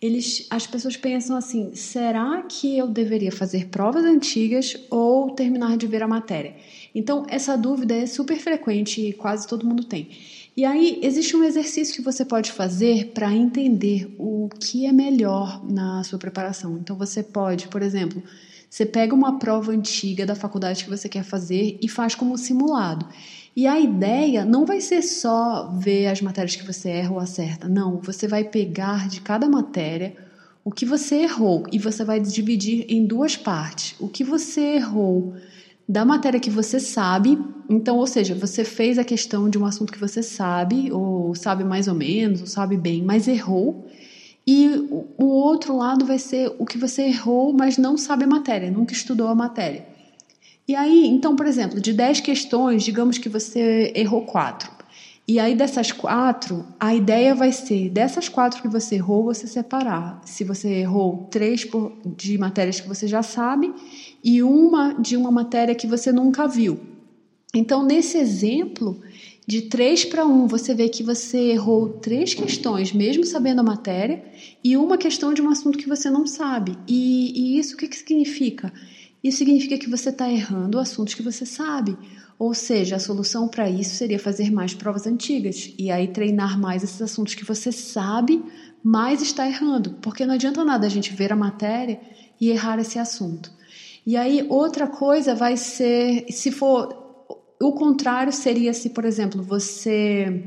Eles, 0.02 0.46
as 0.50 0.66
pessoas 0.66 0.96
pensam 0.96 1.37
assim: 1.37 1.74
será 1.74 2.42
que 2.42 2.76
eu 2.76 2.88
deveria 2.88 3.32
fazer 3.32 3.68
provas 3.68 4.04
antigas 4.04 4.76
ou 4.90 5.30
terminar 5.30 5.78
de 5.78 5.87
ver 5.87 6.02
a 6.02 6.08
matéria? 6.08 6.54
Então, 6.94 7.24
essa 7.28 7.56
dúvida 7.56 7.94
é 7.94 8.04
super 8.04 8.38
frequente 8.38 9.00
e 9.00 9.12
quase 9.14 9.46
todo 9.46 9.66
mundo 9.66 9.85
tem. 9.85 10.11
E 10.54 10.64
aí 10.66 11.00
existe 11.02 11.34
um 11.34 11.42
exercício 11.42 11.94
que 11.94 12.02
você 12.02 12.24
pode 12.24 12.52
fazer 12.52 13.12
para 13.14 13.32
entender 13.32 14.14
o 14.18 14.50
que 14.60 14.84
é 14.84 14.92
melhor 14.92 15.64
na 15.64 16.04
sua 16.04 16.18
preparação. 16.18 16.76
Então 16.76 16.96
você 16.96 17.22
pode, 17.22 17.68
por 17.68 17.80
exemplo, 17.80 18.22
você 18.68 18.84
pega 18.84 19.14
uma 19.14 19.38
prova 19.38 19.72
antiga 19.72 20.26
da 20.26 20.34
faculdade 20.34 20.84
que 20.84 20.90
você 20.90 21.08
quer 21.08 21.24
fazer 21.24 21.78
e 21.80 21.88
faz 21.88 22.14
como 22.14 22.36
simulado. 22.36 23.06
E 23.56 23.66
a 23.66 23.78
ideia 23.80 24.44
não 24.44 24.66
vai 24.66 24.80
ser 24.80 25.02
só 25.02 25.70
ver 25.78 26.06
as 26.06 26.20
matérias 26.20 26.56
que 26.56 26.66
você 26.66 26.88
erra 26.88 27.12
ou 27.12 27.18
acerta. 27.18 27.68
Não, 27.68 27.98
você 28.00 28.28
vai 28.28 28.44
pegar 28.44 29.08
de 29.08 29.20
cada 29.20 29.48
matéria 29.48 30.14
o 30.64 30.70
que 30.70 30.86
você 30.86 31.16
errou 31.16 31.66
e 31.72 31.78
você 31.78 32.04
vai 32.04 32.20
dividir 32.20 32.86
em 32.88 33.04
duas 33.04 33.36
partes. 33.36 33.94
O 33.98 34.08
que 34.08 34.22
você 34.22 34.76
errou 34.76 35.34
da 35.88 36.04
matéria 36.04 36.40
que 36.40 36.50
você 36.50 36.78
sabe. 36.80 37.38
Então, 37.68 37.98
ou 37.98 38.06
seja, 38.06 38.34
você 38.34 38.64
fez 38.64 38.98
a 38.98 39.04
questão 39.04 39.48
de 39.48 39.58
um 39.58 39.66
assunto 39.66 39.92
que 39.92 39.98
você 39.98 40.22
sabe, 40.22 40.90
ou 40.92 41.34
sabe 41.34 41.64
mais 41.64 41.88
ou 41.88 41.94
menos, 41.94 42.40
ou 42.40 42.46
sabe 42.46 42.76
bem, 42.76 43.02
mas 43.02 43.28
errou. 43.28 43.86
E 44.46 44.68
o 45.16 45.24
outro 45.24 45.76
lado 45.76 46.04
vai 46.04 46.18
ser 46.18 46.52
o 46.58 46.66
que 46.66 46.76
você 46.76 47.02
errou, 47.02 47.52
mas 47.52 47.78
não 47.78 47.96
sabe 47.96 48.24
a 48.24 48.26
matéria, 48.26 48.70
nunca 48.70 48.92
estudou 48.92 49.28
a 49.28 49.34
matéria. 49.34 49.86
E 50.66 50.74
aí, 50.74 51.06
então, 51.06 51.36
por 51.36 51.46
exemplo, 51.46 51.80
de 51.80 51.92
10 51.92 52.20
questões, 52.20 52.82
digamos 52.82 53.18
que 53.18 53.28
você 53.28 53.92
errou 53.94 54.22
quatro. 54.22 54.70
E 55.26 55.38
aí, 55.38 55.54
dessas 55.54 55.92
quatro, 55.92 56.64
a 56.80 56.94
ideia 56.94 57.34
vai 57.34 57.52
ser, 57.52 57.88
dessas 57.90 58.28
quatro 58.28 58.60
que 58.60 58.68
você 58.68 58.96
errou, 58.96 59.24
você 59.24 59.46
separar. 59.46 60.20
Se 60.24 60.42
você 60.42 60.68
errou 60.68 61.28
três 61.30 61.66
de 62.16 62.36
matérias 62.38 62.80
que 62.80 62.88
você 62.88 63.06
já 63.06 63.22
sabe 63.22 63.72
e 64.22 64.42
uma 64.42 64.94
de 64.94 65.16
uma 65.16 65.30
matéria 65.30 65.74
que 65.74 65.87
você 65.87 66.12
nunca 66.12 66.46
viu. 66.46 66.80
Então, 67.54 67.85
nesse 67.85 68.16
exemplo, 68.16 69.00
de 69.46 69.62
3 69.62 70.06
para 70.06 70.24
1, 70.24 70.46
você 70.46 70.74
vê 70.74 70.88
que 70.88 71.02
você 71.02 71.50
errou 71.50 71.88
três 71.88 72.32
questões, 72.32 72.92
mesmo 72.92 73.24
sabendo 73.24 73.61
a 73.61 73.64
matéria, 73.64 74.24
e 74.62 74.76
uma 74.76 74.96
questão 74.96 75.35
de 75.35 75.42
um 75.42 75.50
assunto 75.50 75.76
que 75.76 75.88
você 75.88 76.08
não 76.08 76.26
sabe. 76.26 76.78
E, 76.87 77.32
e 77.35 77.58
isso 77.58 77.74
o 77.74 77.76
que, 77.76 77.88
que 77.88 77.96
significa? 77.96 78.72
Isso 79.22 79.38
significa 79.38 79.76
que 79.76 79.90
você 79.90 80.08
está 80.08 80.30
errando 80.30 80.78
assuntos 80.78 81.14
que 81.14 81.22
você 81.22 81.44
sabe. 81.44 81.96
Ou 82.38 82.54
seja, 82.54 82.96
a 82.96 83.00
solução 83.00 83.46
para 83.46 83.68
isso 83.68 83.94
seria 83.94 84.18
fazer 84.18 84.50
mais 84.50 84.74
provas 84.74 85.06
antigas 85.06 85.72
e 85.78 85.90
aí 85.90 86.08
treinar 86.08 86.58
mais 86.58 86.82
esses 86.82 87.00
assuntos 87.00 87.35
que 87.35 87.44
você 87.44 87.70
sabe, 87.70 88.42
mas 88.82 89.22
está 89.22 89.46
errando. 89.46 89.98
Porque 90.02 90.26
não 90.26 90.35
adianta 90.35 90.64
nada 90.64 90.87
a 90.87 90.90
gente 90.90 91.12
ver 91.12 91.32
a 91.32 91.37
matéria 91.37 92.00
e 92.40 92.50
errar 92.50 92.80
esse 92.80 92.98
assunto. 92.98 93.52
E 94.06 94.16
aí, 94.16 94.46
outra 94.48 94.86
coisa 94.86 95.34
vai 95.34 95.56
ser, 95.56 96.26
se 96.30 96.50
for. 96.50 97.00
O 97.60 97.72
contrário 97.72 98.32
seria 98.32 98.72
se, 98.72 98.90
por 98.90 99.04
exemplo, 99.04 99.42
você 99.42 100.42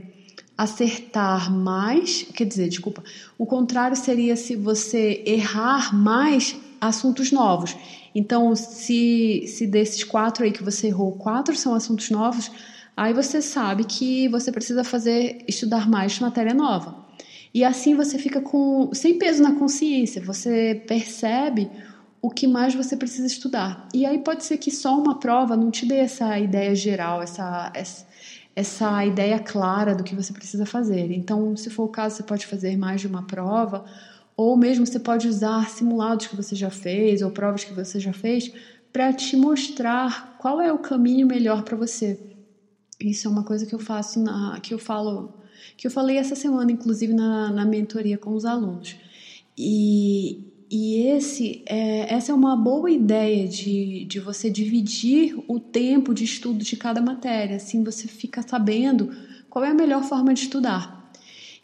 acertar 0.58 1.52
mais, 1.52 2.24
quer 2.24 2.46
dizer, 2.46 2.70
desculpa, 2.70 3.04
o 3.38 3.46
contrário 3.46 3.96
seria 3.96 4.36
se 4.36 4.56
você 4.56 5.24
errar 5.26 5.94
mais 5.96 6.56
assuntos 6.80 7.32
novos. 7.32 7.76
Então, 8.14 8.56
se, 8.56 9.46
se 9.48 9.68
desses 9.68 10.04
quatro 10.04 10.46
aí 10.46 10.52
que 10.52 10.64
você 10.64 10.88
errou, 10.88 11.14
quatro 11.14 11.56
são 11.56 11.74
assuntos 11.74 12.10
novos, 12.10 12.50
aí 12.96 13.14
você 13.14 13.42
sabe 13.42 13.84
que 13.84 14.30
você 14.30 14.52
precisa 14.52 14.84
fazer, 14.84 15.44
estudar 15.48 15.90
mais 15.90 16.20
matéria 16.20 16.54
nova. 16.54 17.04
E 17.54 17.64
assim 17.64 17.96
você 17.96 18.18
fica 18.18 18.42
com 18.42 18.90
sem 18.94 19.18
peso 19.18 19.42
na 19.42 19.54
consciência, 19.54 20.22
você 20.22 20.84
percebe 20.88 21.70
o 22.26 22.30
que 22.32 22.48
mais 22.48 22.74
você 22.74 22.98
precisa 22.98 23.28
estudar. 23.28 23.88
E 23.94 24.04
aí 24.04 24.18
pode 24.18 24.44
ser 24.44 24.58
que 24.58 24.72
só 24.72 24.98
uma 24.98 25.20
prova 25.20 25.56
não 25.56 25.70
te 25.70 25.86
dê 25.86 25.98
essa 25.98 26.40
ideia 26.40 26.74
geral, 26.74 27.22
essa, 27.22 27.72
essa, 28.56 29.06
ideia 29.06 29.38
clara 29.38 29.94
do 29.94 30.04
que 30.04 30.16
você 30.16 30.34
precisa 30.34 30.66
fazer. 30.66 31.12
Então, 31.12 31.56
se 31.56 31.70
for 31.70 31.84
o 31.84 31.88
caso, 31.88 32.16
você 32.16 32.24
pode 32.24 32.48
fazer 32.48 32.76
mais 32.78 33.00
de 33.00 33.06
uma 33.06 33.28
prova, 33.28 33.86
ou 34.36 34.58
mesmo 34.58 34.88
você 34.88 35.00
pode 35.00 35.28
usar 35.28 35.70
simulados 35.70 36.26
que 36.26 36.36
você 36.36 36.56
já 36.56 36.72
fez 36.72 37.22
ou 37.22 37.30
provas 37.30 37.64
que 37.64 37.74
você 37.74 38.00
já 38.00 38.12
fez 38.12 38.52
para 38.92 39.14
te 39.14 39.38
mostrar 39.38 40.36
qual 40.40 40.60
é 40.60 40.74
o 40.74 40.80
caminho 40.80 41.28
melhor 41.28 41.62
para 41.62 41.78
você. 41.78 42.20
Isso 43.00 43.28
é 43.28 43.30
uma 43.30 43.44
coisa 43.44 43.68
que 43.68 43.76
eu 43.76 43.80
faço 43.80 44.20
na, 44.20 44.60
que 44.62 44.74
eu 44.74 44.80
falo 44.80 45.32
que 45.78 45.86
eu 45.86 45.92
falei 45.92 46.18
essa 46.18 46.36
semana, 46.36 46.72
inclusive, 46.72 47.14
na, 47.14 47.52
na 47.52 47.66
mentoria 47.66 48.18
com 48.18 48.34
os 48.34 48.46
alunos. 48.46 48.96
E, 49.58 50.55
e 50.70 51.08
esse 51.08 51.64
é, 51.68 52.14
essa 52.14 52.32
é 52.32 52.36
uma 52.36 52.56
boa 52.56 52.90
ideia 52.90 53.48
de, 53.48 54.06
de 54.06 54.20
você 54.20 54.50
dividir 54.50 55.36
o 55.48 55.60
tempo 55.60 56.14
de 56.14 56.24
estudo 56.24 56.64
de 56.64 56.76
cada 56.76 57.02
matéria, 57.02 57.58
assim 57.58 57.84
você 57.84 58.08
fica 58.08 58.42
sabendo 58.42 59.12
qual 59.50 59.64
é 59.64 59.70
a 59.70 59.74
melhor 59.74 60.04
forma 60.04 60.34
de 60.34 60.42
estudar. 60.42 60.96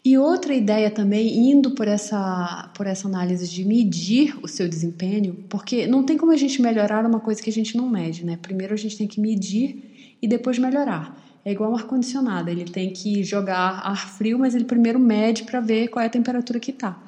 E 0.04 0.18
outra 0.18 0.52
ideia 0.52 0.90
também, 0.90 1.50
indo 1.50 1.72
por 1.72 1.86
essa, 1.86 2.72
por 2.76 2.88
essa 2.88 3.06
análise 3.06 3.48
de 3.48 3.64
medir 3.64 4.36
o 4.42 4.48
seu 4.48 4.68
desempenho, 4.68 5.44
porque 5.48 5.86
não 5.86 6.02
tem 6.02 6.16
como 6.16 6.32
a 6.32 6.36
gente 6.36 6.60
melhorar 6.60 7.06
uma 7.06 7.20
coisa 7.20 7.40
que 7.40 7.50
a 7.50 7.52
gente 7.52 7.76
não 7.76 7.88
mede, 7.88 8.24
né? 8.24 8.36
Primeiro 8.42 8.74
a 8.74 8.76
gente 8.76 8.96
tem 8.96 9.06
que 9.06 9.20
medir 9.20 10.16
e 10.20 10.26
depois 10.26 10.58
melhorar. 10.58 11.16
É 11.44 11.52
igual 11.52 11.70
um 11.70 11.76
ar-condicionado, 11.76 12.50
ele 12.50 12.64
tem 12.64 12.92
que 12.92 13.22
jogar 13.22 13.80
ar 13.84 14.08
frio, 14.16 14.38
mas 14.38 14.54
ele 14.54 14.64
primeiro 14.64 14.98
mede 14.98 15.44
para 15.44 15.60
ver 15.60 15.88
qual 15.88 16.02
é 16.02 16.06
a 16.06 16.10
temperatura 16.10 16.58
que 16.58 16.72
está. 16.72 17.00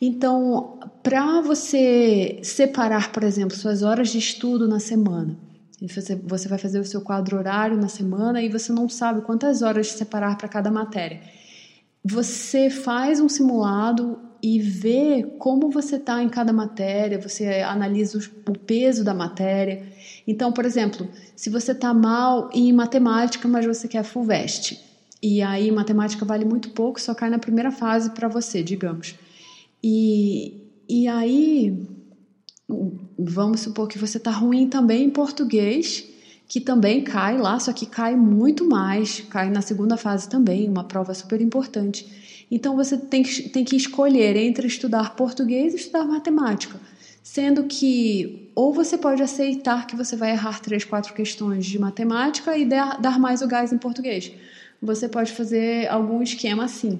Então, 0.00 0.78
para 1.02 1.40
você 1.40 2.40
separar, 2.42 3.12
por 3.12 3.22
exemplo, 3.22 3.56
suas 3.56 3.82
horas 3.82 4.10
de 4.10 4.18
estudo 4.18 4.68
na 4.68 4.78
semana, 4.78 5.36
você, 5.80 6.16
vai 6.48 6.58
fazer 6.58 6.78
o 6.78 6.84
seu 6.84 7.00
quadro 7.00 7.36
horário 7.36 7.76
na 7.76 7.88
semana 7.88 8.42
e 8.42 8.48
você 8.48 8.72
não 8.72 8.88
sabe 8.88 9.20
quantas 9.22 9.62
horas 9.62 9.88
separar 9.88 10.36
para 10.36 10.48
cada 10.48 10.70
matéria 10.70 11.20
você 12.08 12.70
faz 12.70 13.18
um 13.18 13.28
simulado 13.28 14.20
e 14.40 14.60
vê 14.60 15.24
como 15.38 15.70
você 15.70 15.96
está 15.96 16.22
em 16.22 16.28
cada 16.28 16.52
matéria, 16.52 17.20
você 17.20 17.62
analisa 17.62 18.18
o 18.48 18.56
peso 18.56 19.02
da 19.02 19.12
matéria. 19.12 19.82
Então, 20.24 20.52
por 20.52 20.64
exemplo, 20.64 21.08
se 21.34 21.50
você 21.50 21.72
está 21.72 21.92
mal 21.92 22.48
em 22.52 22.72
matemática, 22.72 23.48
mas 23.48 23.66
você 23.66 23.88
quer 23.88 24.04
full 24.04 24.22
vest, 24.22 24.78
e 25.20 25.42
aí 25.42 25.72
matemática 25.72 26.24
vale 26.24 26.44
muito 26.44 26.70
pouco, 26.70 27.00
só 27.00 27.12
cai 27.12 27.28
na 27.28 27.40
primeira 27.40 27.72
fase 27.72 28.10
para 28.10 28.28
você, 28.28 28.62
digamos. 28.62 29.16
E, 29.82 30.54
e 30.88 31.06
aí, 31.08 31.86
vamos 33.18 33.60
supor 33.60 33.88
que 33.88 33.98
você 33.98 34.18
está 34.18 34.30
ruim 34.30 34.68
também 34.68 35.04
em 35.04 35.10
português, 35.10 36.04
que 36.48 36.60
também 36.60 37.02
cai 37.02 37.36
lá, 37.38 37.58
só 37.58 37.72
que 37.72 37.86
cai 37.86 38.14
muito 38.14 38.68
mais, 38.68 39.20
cai 39.20 39.50
na 39.50 39.60
segunda 39.60 39.96
fase 39.96 40.28
também, 40.28 40.68
uma 40.68 40.84
prova 40.84 41.12
super 41.14 41.40
importante. 41.40 42.06
Então 42.50 42.76
você 42.76 42.96
tem 42.96 43.22
que, 43.22 43.48
tem 43.48 43.64
que 43.64 43.76
escolher 43.76 44.36
entre 44.36 44.66
estudar 44.66 45.16
português 45.16 45.72
e 45.72 45.76
estudar 45.76 46.04
matemática, 46.04 46.80
sendo 47.22 47.64
que 47.64 48.50
ou 48.54 48.72
você 48.72 48.96
pode 48.96 49.22
aceitar 49.22 49.86
que 49.86 49.96
você 49.96 50.16
vai 50.16 50.30
errar 50.30 50.60
três, 50.60 50.84
quatro 50.84 51.12
questões 51.12 51.66
de 51.66 51.78
matemática 51.78 52.56
e 52.56 52.64
dar, 52.64 53.00
dar 53.00 53.18
mais 53.18 53.42
o 53.42 53.48
gás 53.48 53.72
em 53.72 53.78
português. 53.78 54.32
Você 54.80 55.08
pode 55.08 55.32
fazer 55.32 55.88
algum 55.88 56.22
esquema 56.22 56.64
assim. 56.64 56.98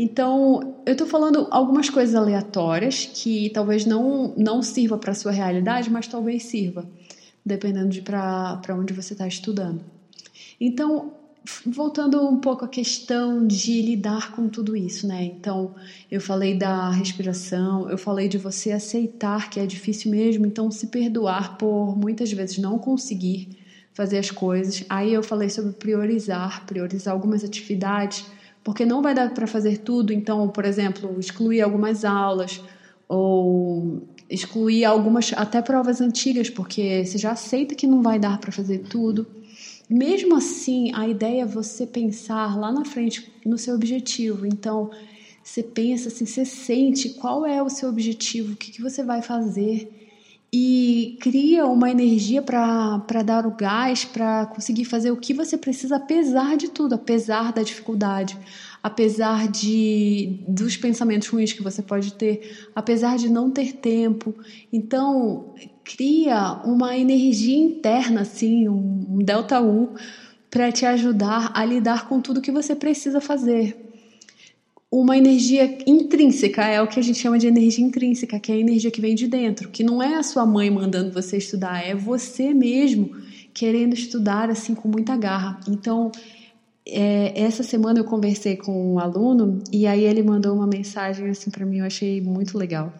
Então, 0.00 0.76
eu 0.86 0.92
estou 0.92 1.08
falando 1.08 1.48
algumas 1.50 1.90
coisas 1.90 2.14
aleatórias 2.14 3.04
que 3.04 3.50
talvez 3.50 3.84
não, 3.84 4.32
não 4.36 4.62
sirva 4.62 4.96
para 4.96 5.12
sua 5.12 5.32
realidade, 5.32 5.90
mas 5.90 6.06
talvez 6.06 6.44
sirva 6.44 6.88
dependendo 7.44 7.88
de 7.88 8.00
para 8.00 8.76
onde 8.78 8.92
você 8.92 9.14
está 9.14 9.26
estudando. 9.26 9.80
Então, 10.60 11.14
voltando 11.66 12.28
um 12.28 12.38
pouco 12.38 12.64
à 12.64 12.68
questão 12.68 13.44
de 13.44 13.82
lidar 13.82 14.30
com 14.32 14.48
tudo 14.48 14.76
isso, 14.76 15.04
né? 15.04 15.24
Então, 15.24 15.74
eu 16.08 16.20
falei 16.20 16.56
da 16.56 16.90
respiração, 16.90 17.90
eu 17.90 17.98
falei 17.98 18.28
de 18.28 18.38
você 18.38 18.70
aceitar 18.70 19.50
que 19.50 19.58
é 19.58 19.66
difícil 19.66 20.12
mesmo, 20.12 20.46
então 20.46 20.70
se 20.70 20.86
perdoar 20.86 21.58
por 21.58 21.98
muitas 21.98 22.30
vezes 22.30 22.58
não 22.58 22.78
conseguir 22.78 23.48
fazer 23.94 24.18
as 24.18 24.30
coisas. 24.30 24.84
Aí 24.88 25.12
eu 25.12 25.24
falei 25.24 25.50
sobre 25.50 25.72
priorizar, 25.72 26.66
priorizar 26.66 27.12
algumas 27.12 27.42
atividades, 27.42 28.24
porque 28.68 28.84
não 28.84 29.00
vai 29.00 29.14
dar 29.14 29.32
para 29.32 29.46
fazer 29.46 29.78
tudo, 29.78 30.12
então, 30.12 30.46
por 30.50 30.66
exemplo, 30.66 31.18
excluir 31.18 31.62
algumas 31.62 32.04
aulas 32.04 32.62
ou 33.08 34.02
excluir 34.28 34.84
algumas 34.84 35.32
até 35.34 35.62
provas 35.62 36.02
antigas, 36.02 36.50
porque 36.50 37.02
você 37.02 37.16
já 37.16 37.30
aceita 37.30 37.74
que 37.74 37.86
não 37.86 38.02
vai 38.02 38.18
dar 38.18 38.36
para 38.38 38.52
fazer 38.52 38.80
tudo. 38.80 39.26
Mesmo 39.88 40.36
assim, 40.36 40.92
a 40.94 41.08
ideia 41.08 41.44
é 41.44 41.46
você 41.46 41.86
pensar 41.86 42.60
lá 42.60 42.70
na 42.70 42.84
frente 42.84 43.32
no 43.42 43.56
seu 43.56 43.74
objetivo. 43.74 44.44
Então, 44.44 44.90
você 45.42 45.62
pensa 45.62 46.08
assim, 46.08 46.26
você 46.26 46.44
sente 46.44 47.08
qual 47.14 47.46
é 47.46 47.62
o 47.62 47.70
seu 47.70 47.88
objetivo, 47.88 48.52
o 48.52 48.56
que, 48.56 48.70
que 48.70 48.82
você 48.82 49.02
vai 49.02 49.22
fazer 49.22 50.07
e 50.52 51.18
cria 51.20 51.66
uma 51.66 51.90
energia 51.90 52.40
para 52.40 53.22
dar 53.24 53.46
o 53.46 53.54
gás, 53.54 54.04
para 54.04 54.46
conseguir 54.46 54.84
fazer 54.84 55.10
o 55.10 55.16
que 55.16 55.34
você 55.34 55.58
precisa, 55.58 55.96
apesar 55.96 56.56
de 56.56 56.68
tudo, 56.68 56.94
apesar 56.94 57.52
da 57.52 57.62
dificuldade 57.62 58.38
apesar 58.82 59.48
de 59.48 60.40
dos 60.46 60.76
pensamentos 60.76 61.28
ruins 61.28 61.52
que 61.52 61.62
você 61.62 61.82
pode 61.82 62.14
ter, 62.14 62.68
apesar 62.74 63.16
de 63.16 63.28
não 63.28 63.50
ter 63.50 63.74
tempo. 63.74 64.34
Então, 64.72 65.54
cria 65.84 66.60
uma 66.64 66.96
energia 66.96 67.56
interna 67.56 68.22
assim, 68.22 68.68
um 68.68 69.18
delta 69.18 69.60
U 69.60 69.94
para 70.50 70.72
te 70.72 70.86
ajudar 70.86 71.52
a 71.54 71.64
lidar 71.64 72.08
com 72.08 72.20
tudo 72.20 72.40
que 72.40 72.52
você 72.52 72.74
precisa 72.74 73.20
fazer. 73.20 73.87
Uma 74.90 75.18
energia 75.18 75.78
intrínseca 75.86 76.64
é 76.64 76.80
o 76.80 76.86
que 76.86 76.98
a 76.98 77.02
gente 77.02 77.18
chama 77.18 77.38
de 77.38 77.46
energia 77.46 77.84
intrínseca, 77.84 78.40
que 78.40 78.50
é 78.50 78.54
a 78.54 78.58
energia 78.58 78.90
que 78.90 79.02
vem 79.02 79.14
de 79.14 79.26
dentro, 79.26 79.68
que 79.68 79.84
não 79.84 80.02
é 80.02 80.14
a 80.14 80.22
sua 80.22 80.46
mãe 80.46 80.70
mandando 80.70 81.12
você 81.12 81.36
estudar, 81.36 81.86
é 81.86 81.94
você 81.94 82.54
mesmo 82.54 83.14
querendo 83.52 83.92
estudar 83.92 84.48
assim 84.48 84.74
com 84.74 84.88
muita 84.88 85.14
garra. 85.14 85.60
Então, 85.68 86.10
é, 86.86 87.38
essa 87.38 87.62
semana 87.62 88.00
eu 88.00 88.04
conversei 88.04 88.56
com 88.56 88.94
um 88.94 88.98
aluno 88.98 89.62
e 89.70 89.86
aí 89.86 90.04
ele 90.04 90.22
mandou 90.22 90.56
uma 90.56 90.66
mensagem 90.66 91.28
assim 91.28 91.50
para 91.50 91.66
mim, 91.66 91.80
eu 91.80 91.84
achei 91.84 92.22
muito 92.22 92.56
legal. 92.56 92.90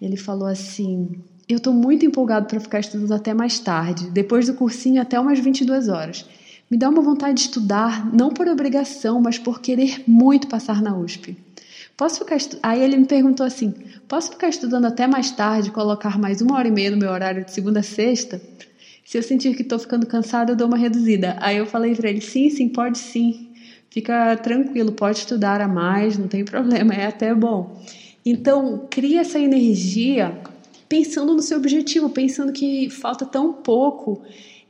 Ele 0.00 0.16
falou 0.16 0.48
assim: 0.48 1.08
Eu 1.48 1.58
estou 1.58 1.72
muito 1.72 2.04
empolgado 2.04 2.48
para 2.48 2.58
ficar 2.58 2.80
estudando 2.80 3.12
até 3.12 3.32
mais 3.32 3.60
tarde, 3.60 4.10
depois 4.10 4.48
do 4.48 4.54
cursinho 4.54 5.00
até 5.00 5.20
umas 5.20 5.38
22 5.38 5.88
horas. 5.88 6.26
Me 6.72 6.78
dá 6.78 6.88
uma 6.88 7.02
vontade 7.02 7.34
de 7.34 7.40
estudar, 7.42 8.10
não 8.14 8.30
por 8.30 8.48
obrigação, 8.48 9.20
mas 9.20 9.36
por 9.36 9.60
querer 9.60 10.04
muito 10.06 10.48
passar 10.48 10.80
na 10.80 10.96
USP. 10.96 11.36
Posso 11.98 12.20
ficar 12.20 12.36
estu... 12.36 12.56
Aí 12.62 12.82
ele 12.82 12.96
me 12.96 13.04
perguntou 13.04 13.44
assim: 13.44 13.74
Posso 14.08 14.30
ficar 14.30 14.48
estudando 14.48 14.86
até 14.86 15.06
mais 15.06 15.30
tarde, 15.30 15.70
colocar 15.70 16.18
mais 16.18 16.40
uma 16.40 16.56
hora 16.56 16.66
e 16.66 16.70
meia 16.70 16.90
no 16.90 16.96
meu 16.96 17.10
horário 17.10 17.44
de 17.44 17.52
segunda 17.52 17.80
a 17.80 17.82
sexta? 17.82 18.40
Se 19.04 19.18
eu 19.18 19.22
sentir 19.22 19.54
que 19.54 19.60
estou 19.60 19.78
ficando 19.78 20.06
cansada, 20.06 20.52
eu 20.52 20.56
dou 20.56 20.66
uma 20.66 20.78
reduzida. 20.78 21.36
Aí 21.40 21.58
eu 21.58 21.66
falei 21.66 21.94
para 21.94 22.08
ele: 22.08 22.22
sim, 22.22 22.48
sim, 22.48 22.70
pode 22.70 22.96
sim. 22.96 23.50
Fica 23.90 24.34
tranquilo, 24.38 24.92
pode 24.92 25.18
estudar 25.18 25.60
a 25.60 25.68
mais, 25.68 26.16
não 26.16 26.26
tem 26.26 26.42
problema, 26.42 26.94
é 26.94 27.04
até 27.04 27.34
bom. 27.34 27.82
Então, 28.24 28.86
cria 28.88 29.20
essa 29.20 29.38
energia 29.38 30.40
pensando 30.88 31.34
no 31.34 31.42
seu 31.42 31.58
objetivo, 31.58 32.08
pensando 32.08 32.50
que 32.50 32.88
falta 32.88 33.26
tão 33.26 33.52
pouco 33.52 34.22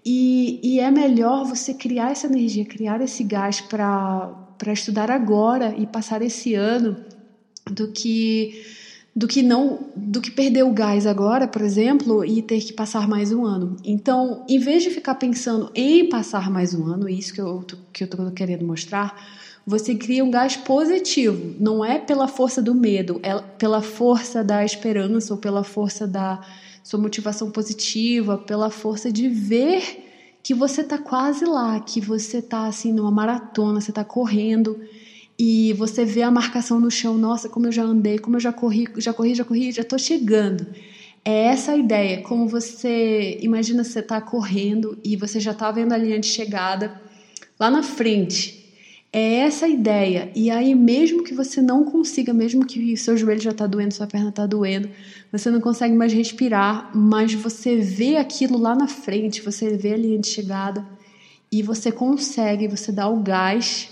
e, 0.05 0.61
e 0.63 0.81
é 0.81 0.91
melhor 0.91 1.45
você 1.45 1.73
criar 1.73 2.11
essa 2.11 2.27
energia, 2.27 2.65
criar 2.65 3.01
esse 3.01 3.23
gás 3.23 3.61
para 3.61 4.35
estudar 4.73 5.11
agora 5.11 5.75
e 5.77 5.87
passar 5.87 6.23
esse 6.23 6.55
ano 6.55 6.97
do 7.71 7.89
que 7.89 8.63
do 9.15 9.29
que 9.29 9.43
não 9.43 9.91
do 9.95 10.21
que 10.21 10.31
perder 10.31 10.65
o 10.65 10.73
gás 10.73 11.07
agora, 11.07 11.47
por 11.47 11.63
exemplo, 11.63 12.25
e 12.25 12.43
ter 12.43 12.61
que 12.61 12.73
passar 12.73 13.07
mais 13.07 13.31
um 13.31 13.45
ano. 13.45 13.77
Então, 13.85 14.45
em 14.49 14.59
vez 14.59 14.83
de 14.83 14.91
ficar 14.91 15.15
pensando 15.17 15.71
em 15.75 16.09
passar 16.09 16.51
mais 16.51 16.75
um 16.75 16.87
ano, 16.87 17.09
isso 17.09 17.33
que 17.35 17.41
eu 17.41 17.65
que 17.93 18.05
eu 18.05 18.09
tô 18.09 18.31
querendo 18.33 18.65
mostrar, 18.65 19.15
você 19.67 19.95
cria 19.95 20.25
um 20.25 20.31
gás 20.31 20.57
positivo. 20.57 21.55
Não 21.59 21.85
é 21.85 21.99
pela 21.99 22.27
força 22.27 22.61
do 22.61 22.75
medo, 22.75 23.21
é 23.23 23.39
pela 23.59 23.81
força 23.81 24.43
da 24.43 24.65
esperança 24.65 25.35
ou 25.35 25.39
pela 25.39 25.63
força 25.63 26.07
da 26.07 26.41
sua 26.83 26.99
motivação 26.99 27.51
positiva, 27.51 28.37
pela 28.37 28.71
força 28.71 29.11
de 29.11 29.29
ver 29.29 30.09
que 30.43 30.53
você 30.53 30.81
está 30.81 30.99
quase 30.99 31.45
lá, 31.45 31.79
que 31.79 32.01
você 32.01 32.39
está 32.39 32.67
assim 32.67 32.93
numa 32.93 33.11
maratona, 33.11 33.81
você 33.81 33.93
está 33.93 34.05
correndo 34.05 34.81
e 35.39 35.73
você 35.75 36.05
vê 36.05 36.23
a 36.23 36.31
marcação 36.31 36.81
no 36.81 36.91
chão, 36.91 37.17
nossa, 37.17 37.49
como 37.49 37.67
eu 37.67 37.73
já 37.73 37.85
andei, 37.85 38.19
como 38.19 38.37
eu 38.37 38.41
já 38.41 38.53
corri, 38.53 38.89
já 38.97 39.13
corri, 39.13 39.35
já 39.35 39.45
corri, 39.45 39.73
já 39.73 39.83
estou 39.83 39.99
chegando. 39.99 40.67
É 41.25 41.45
essa 41.45 41.73
a 41.73 41.77
ideia, 41.77 42.21
como 42.23 42.49
você 42.49 43.39
imagina 43.41 43.85
você 43.85 44.01
está 44.01 44.21
correndo 44.21 44.99
e 45.05 45.17
você 45.17 45.39
já 45.39 45.53
está 45.53 45.71
vendo 45.71 45.93
a 45.93 45.97
linha 45.97 46.19
de 46.19 46.27
chegada 46.27 47.01
lá 47.59 47.71
na 47.71 47.83
frente. 47.83 48.62
É 49.13 49.41
essa 49.41 49.67
a 49.67 49.69
ideia. 49.69 50.33
E 50.35 50.51
aí, 50.51 50.75
mesmo 50.75 51.23
que 51.23 51.35
você 51.35 51.61
não 51.61 51.85
consiga, 51.85 52.33
mesmo 52.33 52.65
que 52.65 52.97
seu 52.97 53.15
joelho 53.15 53.43
já 53.43 53.51
está 53.51 53.67
doendo, 53.67 53.93
sua 53.93 54.07
perna 54.07 54.31
está 54.31 54.47
doendo, 54.47 54.89
você 55.31 55.51
não 55.51 55.61
consegue 55.61 55.95
mais 55.95 56.15
respirar, 56.15 56.91
mas 56.97 57.35
você 57.35 57.77
vê 57.77 58.17
aquilo 58.17 58.57
lá 58.57 58.75
na 58.75 58.89
frente, 58.89 59.43
você 59.43 59.77
vê 59.77 59.93
a 59.93 59.97
linha 59.99 60.19
de 60.19 60.29
chegada 60.29 60.87
e 61.51 61.63
você 61.63 61.93
consegue, 61.93 62.67
você 62.67 62.91
dá 62.91 63.07
o 63.07 63.23
gás 63.23 63.91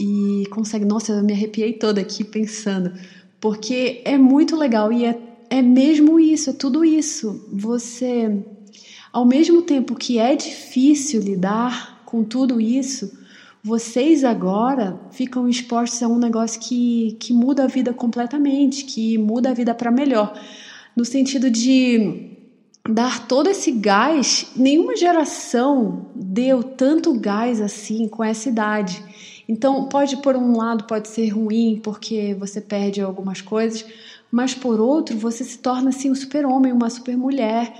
e 0.00 0.44
consegue. 0.50 0.86
Nossa, 0.86 1.12
eu 1.12 1.22
me 1.22 1.34
arrepiei 1.34 1.74
toda 1.74 2.00
aqui 2.00 2.24
pensando, 2.24 2.94
porque 3.38 4.00
é 4.06 4.16
muito 4.16 4.56
legal 4.56 4.90
e 4.90 5.04
é, 5.04 5.20
é 5.50 5.60
mesmo 5.60 6.18
isso, 6.18 6.48
é 6.48 6.52
tudo 6.54 6.82
isso. 6.86 7.46
Você, 7.52 8.42
ao 9.12 9.26
mesmo 9.26 9.60
tempo 9.60 9.94
que 9.94 10.18
é 10.18 10.34
difícil 10.34 11.20
lidar 11.20 12.02
com 12.06 12.24
tudo 12.24 12.58
isso, 12.58 13.18
vocês 13.62 14.24
agora 14.24 14.98
ficam 15.10 15.48
expostos 15.48 16.02
a 16.02 16.08
um 16.08 16.18
negócio 16.18 16.60
que, 16.60 17.16
que 17.20 17.32
muda 17.32 17.64
a 17.64 17.66
vida 17.66 17.92
completamente, 17.92 18.84
que 18.84 19.18
muda 19.18 19.50
a 19.50 19.54
vida 19.54 19.74
para 19.74 19.90
melhor. 19.90 20.38
No 20.96 21.04
sentido 21.04 21.50
de 21.50 22.30
dar 22.88 23.26
todo 23.26 23.50
esse 23.50 23.70
gás, 23.70 24.52
nenhuma 24.56 24.96
geração 24.96 26.06
deu 26.14 26.62
tanto 26.62 27.18
gás 27.18 27.60
assim 27.60 28.08
com 28.08 28.24
essa 28.24 28.48
idade. 28.48 29.02
Então, 29.48 29.88
pode 29.88 30.16
por 30.18 30.36
um 30.36 30.56
lado 30.56 30.84
pode 30.84 31.08
ser 31.08 31.28
ruim 31.28 31.80
porque 31.82 32.34
você 32.34 32.60
perde 32.60 33.00
algumas 33.00 33.40
coisas, 33.40 33.84
mas 34.30 34.54
por 34.54 34.80
outro, 34.80 35.16
você 35.16 35.42
se 35.42 35.58
torna 35.58 35.88
assim 35.88 36.10
um 36.10 36.14
super-homem, 36.14 36.72
uma 36.72 36.90
super-mulher 36.90 37.72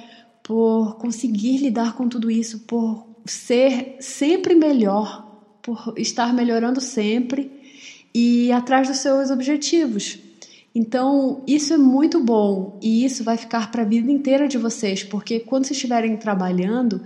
por 0.43 0.97
conseguir 0.97 1.59
lidar 1.59 1.95
com 1.95 2.09
tudo 2.09 2.31
isso, 2.31 2.61
por 2.61 3.07
ser 3.27 3.97
sempre 4.01 4.55
melhor, 4.55 5.28
por 5.69 5.93
estar 5.99 6.33
melhorando 6.33 6.81
sempre 6.81 7.53
e 8.15 8.51
atrás 8.53 8.89
dos 8.89 8.99
seus 8.99 9.31
objetivos. 9.31 10.19
Então, 10.75 11.43
isso 11.47 11.75
é 11.75 11.77
muito 11.77 12.25
bom 12.25 12.79
e 12.81 13.05
isso 13.05 13.23
vai 13.23 13.37
ficar 13.37 13.71
para 13.71 13.83
a 13.83 13.85
vida 13.85 14.11
inteira 14.11 14.49
de 14.49 14.57
vocês, 14.57 15.05
porque 15.05 15.41
quando 15.41 15.67
vocês 15.67 15.77
estiverem 15.77 16.17
trabalhando, 16.17 17.03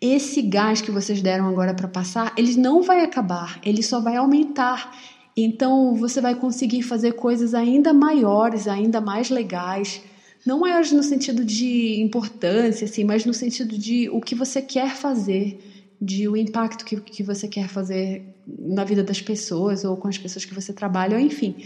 esse 0.00 0.40
gás 0.40 0.80
que 0.80 0.90
vocês 0.90 1.20
deram 1.20 1.48
agora 1.48 1.74
para 1.74 1.86
passar, 1.86 2.32
ele 2.34 2.56
não 2.56 2.82
vai 2.82 3.04
acabar, 3.04 3.60
ele 3.62 3.82
só 3.82 4.00
vai 4.00 4.16
aumentar. 4.16 4.96
Então, 5.36 5.94
você 5.94 6.18
vai 6.18 6.34
conseguir 6.34 6.82
fazer 6.82 7.12
coisas 7.12 7.52
ainda 7.52 7.92
maiores, 7.92 8.66
ainda 8.66 9.02
mais 9.02 9.28
legais. 9.28 10.00
Não 10.46 10.60
maiores 10.60 10.92
no 10.92 11.02
sentido 11.02 11.44
de 11.44 12.00
importância, 12.00 12.86
assim, 12.86 13.04
mas 13.04 13.26
no 13.26 13.34
sentido 13.34 13.76
de 13.76 14.08
o 14.08 14.18
que 14.18 14.34
você 14.34 14.62
quer 14.62 14.94
fazer, 14.94 15.58
de 16.00 16.28
o 16.28 16.36
impacto 16.36 16.84
que, 16.84 17.00
que 17.00 17.22
você 17.22 17.48
quer 17.48 17.68
fazer 17.68 18.22
na 18.46 18.84
vida 18.84 19.02
das 19.02 19.20
pessoas 19.20 19.84
ou 19.84 19.96
com 19.96 20.08
as 20.08 20.18
pessoas 20.18 20.44
que 20.44 20.54
você 20.54 20.72
trabalha, 20.72 21.20
enfim 21.20 21.56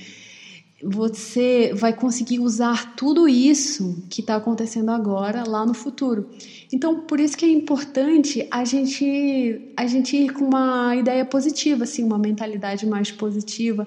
você 0.83 1.73
vai 1.75 1.93
conseguir 1.93 2.41
usar 2.41 2.97
tudo 2.97 3.29
isso 3.29 4.05
que 4.11 4.21
está 4.21 4.35
acontecendo 4.35 4.91
agora 4.91 5.49
lá 5.49 5.65
no 5.65 5.75
futuro. 5.75 6.29
Então, 6.73 7.03
por 7.03 7.21
isso 7.21 7.37
que 7.37 7.45
é 7.45 7.49
importante 7.49 8.47
a 8.51 8.65
gente 8.65 9.73
a 9.77 9.87
gente 9.87 10.17
ir 10.17 10.33
com 10.33 10.45
uma 10.45 10.97
ideia 10.97 11.25
positiva, 11.25 11.85
assim, 11.85 12.03
uma 12.03 12.19
mentalidade 12.19 12.85
mais 12.85 13.13
positiva 13.13 13.87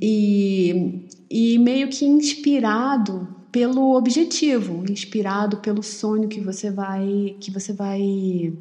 e, 0.00 1.06
e 1.28 1.58
meio 1.58 1.88
que 1.88 2.06
inspirado 2.06 3.28
pelo 3.52 3.94
objetivo, 3.94 4.84
inspirado 4.90 5.58
pelo 5.58 5.82
sonho 5.82 6.28
que 6.28 6.40
você 6.40 6.70
vai 6.70 7.36
que 7.38 7.50
você 7.50 7.74
vai 7.74 8.52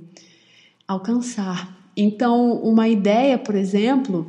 alcançar. 0.90 1.78
Então, 1.96 2.54
uma 2.64 2.90
ideia, 2.90 3.38
por 3.38 3.54
exemplo, 3.54 4.26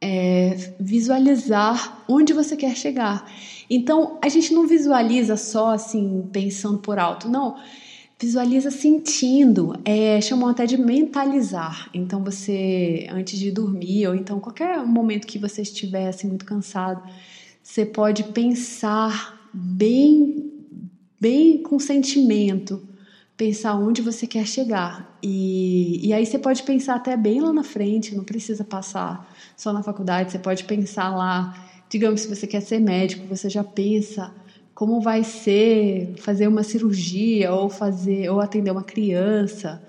é, 0.00 0.56
visualizar 0.80 2.02
onde 2.08 2.32
você 2.32 2.56
quer 2.56 2.74
chegar. 2.74 3.30
Então, 3.68 4.18
a 4.24 4.28
gente 4.30 4.54
não 4.54 4.66
visualiza 4.66 5.36
só 5.36 5.74
assim, 5.74 6.26
pensando 6.32 6.78
por 6.78 6.98
alto, 6.98 7.28
não. 7.28 7.56
Visualiza 8.18 8.70
sentindo, 8.70 9.78
é, 9.84 10.18
chamam 10.22 10.48
até 10.48 10.64
de 10.64 10.78
mentalizar. 10.78 11.90
Então, 11.92 12.24
você, 12.24 13.06
antes 13.10 13.38
de 13.38 13.50
dormir, 13.50 14.06
ou 14.08 14.14
então 14.14 14.40
qualquer 14.40 14.82
momento 14.86 15.26
que 15.26 15.38
você 15.38 15.60
estiver 15.60 16.08
assim, 16.08 16.28
muito 16.28 16.46
cansado, 16.46 17.02
você 17.62 17.84
pode 17.84 18.24
pensar 18.24 19.50
bem, 19.52 20.50
bem 21.20 21.62
com 21.62 21.78
sentimento 21.78 22.88
pensar 23.40 23.74
onde 23.74 24.02
você 24.02 24.26
quer 24.26 24.46
chegar. 24.46 25.18
E, 25.22 26.06
e 26.06 26.12
aí 26.12 26.26
você 26.26 26.38
pode 26.38 26.62
pensar 26.62 26.96
até 26.96 27.16
bem 27.16 27.40
lá 27.40 27.54
na 27.54 27.64
frente, 27.64 28.14
não 28.14 28.22
precisa 28.22 28.62
passar 28.64 29.26
só 29.56 29.72
na 29.72 29.82
faculdade, 29.82 30.30
você 30.30 30.38
pode 30.38 30.64
pensar 30.64 31.08
lá, 31.16 31.50
digamos, 31.88 32.20
se 32.20 32.28
você 32.28 32.46
quer 32.46 32.60
ser 32.60 32.78
médico, 32.80 33.26
você 33.26 33.48
já 33.48 33.64
pensa 33.64 34.36
como 34.74 35.00
vai 35.00 35.24
ser 35.24 36.12
fazer 36.18 36.48
uma 36.48 36.62
cirurgia 36.62 37.50
ou 37.54 37.70
fazer 37.70 38.30
ou 38.30 38.40
atender 38.40 38.70
uma 38.72 38.84
criança, 38.84 39.82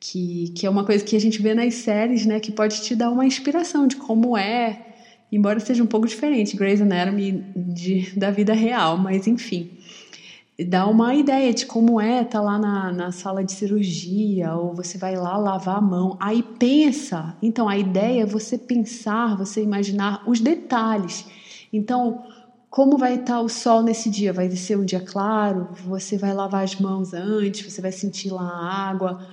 que, 0.00 0.50
que 0.56 0.66
é 0.66 0.70
uma 0.70 0.84
coisa 0.84 1.04
que 1.04 1.16
a 1.16 1.20
gente 1.20 1.42
vê 1.42 1.54
nas 1.54 1.74
séries, 1.74 2.24
né, 2.26 2.40
que 2.40 2.52
pode 2.52 2.82
te 2.82 2.96
dar 2.96 3.10
uma 3.10 3.26
inspiração 3.26 3.86
de 3.86 3.96
como 3.96 4.36
é, 4.36 4.86
embora 5.30 5.60
seja 5.60 5.84
um 5.84 5.86
pouco 5.86 6.06
diferente 6.08 6.56
Grey's 6.56 6.80
Anatomy 6.80 7.46
de, 7.54 8.18
da 8.18 8.30
vida 8.30 8.54
real, 8.54 8.96
mas 8.98 9.26
enfim 9.26 9.77
dá 10.64 10.86
uma 10.86 11.14
ideia 11.14 11.54
de 11.54 11.64
como 11.66 12.00
é 12.00 12.24
tá 12.24 12.40
lá 12.40 12.58
na, 12.58 12.92
na 12.92 13.12
sala 13.12 13.44
de 13.44 13.52
cirurgia, 13.52 14.54
ou 14.54 14.74
você 14.74 14.98
vai 14.98 15.14
lá 15.16 15.36
lavar 15.36 15.76
a 15.76 15.80
mão. 15.80 16.16
Aí 16.18 16.42
pensa. 16.42 17.36
Então, 17.40 17.68
a 17.68 17.78
ideia 17.78 18.22
é 18.22 18.26
você 18.26 18.58
pensar, 18.58 19.36
você 19.36 19.62
imaginar 19.62 20.28
os 20.28 20.40
detalhes. 20.40 21.26
Então, 21.72 22.24
como 22.68 22.98
vai 22.98 23.14
estar 23.14 23.34
tá 23.34 23.40
o 23.40 23.48
sol 23.48 23.82
nesse 23.82 24.10
dia? 24.10 24.32
Vai 24.32 24.50
ser 24.50 24.76
um 24.76 24.84
dia 24.84 25.00
claro? 25.00 25.68
Você 25.86 26.18
vai 26.18 26.34
lavar 26.34 26.64
as 26.64 26.78
mãos 26.78 27.14
antes? 27.14 27.72
Você 27.72 27.80
vai 27.80 27.92
sentir 27.92 28.30
lá 28.30 28.42
a 28.42 28.90
água? 28.90 29.26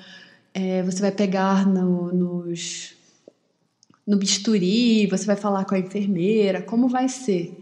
É, 0.53 0.83
você 0.83 1.01
vai 1.01 1.11
pegar 1.11 1.65
no, 1.65 2.13
nos, 2.13 2.95
no 4.05 4.15
bisturi? 4.15 5.07
Você 5.07 5.25
vai 5.25 5.35
falar 5.35 5.65
com 5.65 5.73
a 5.73 5.79
enfermeira? 5.79 6.61
Como 6.61 6.87
vai 6.87 7.09
ser? 7.09 7.61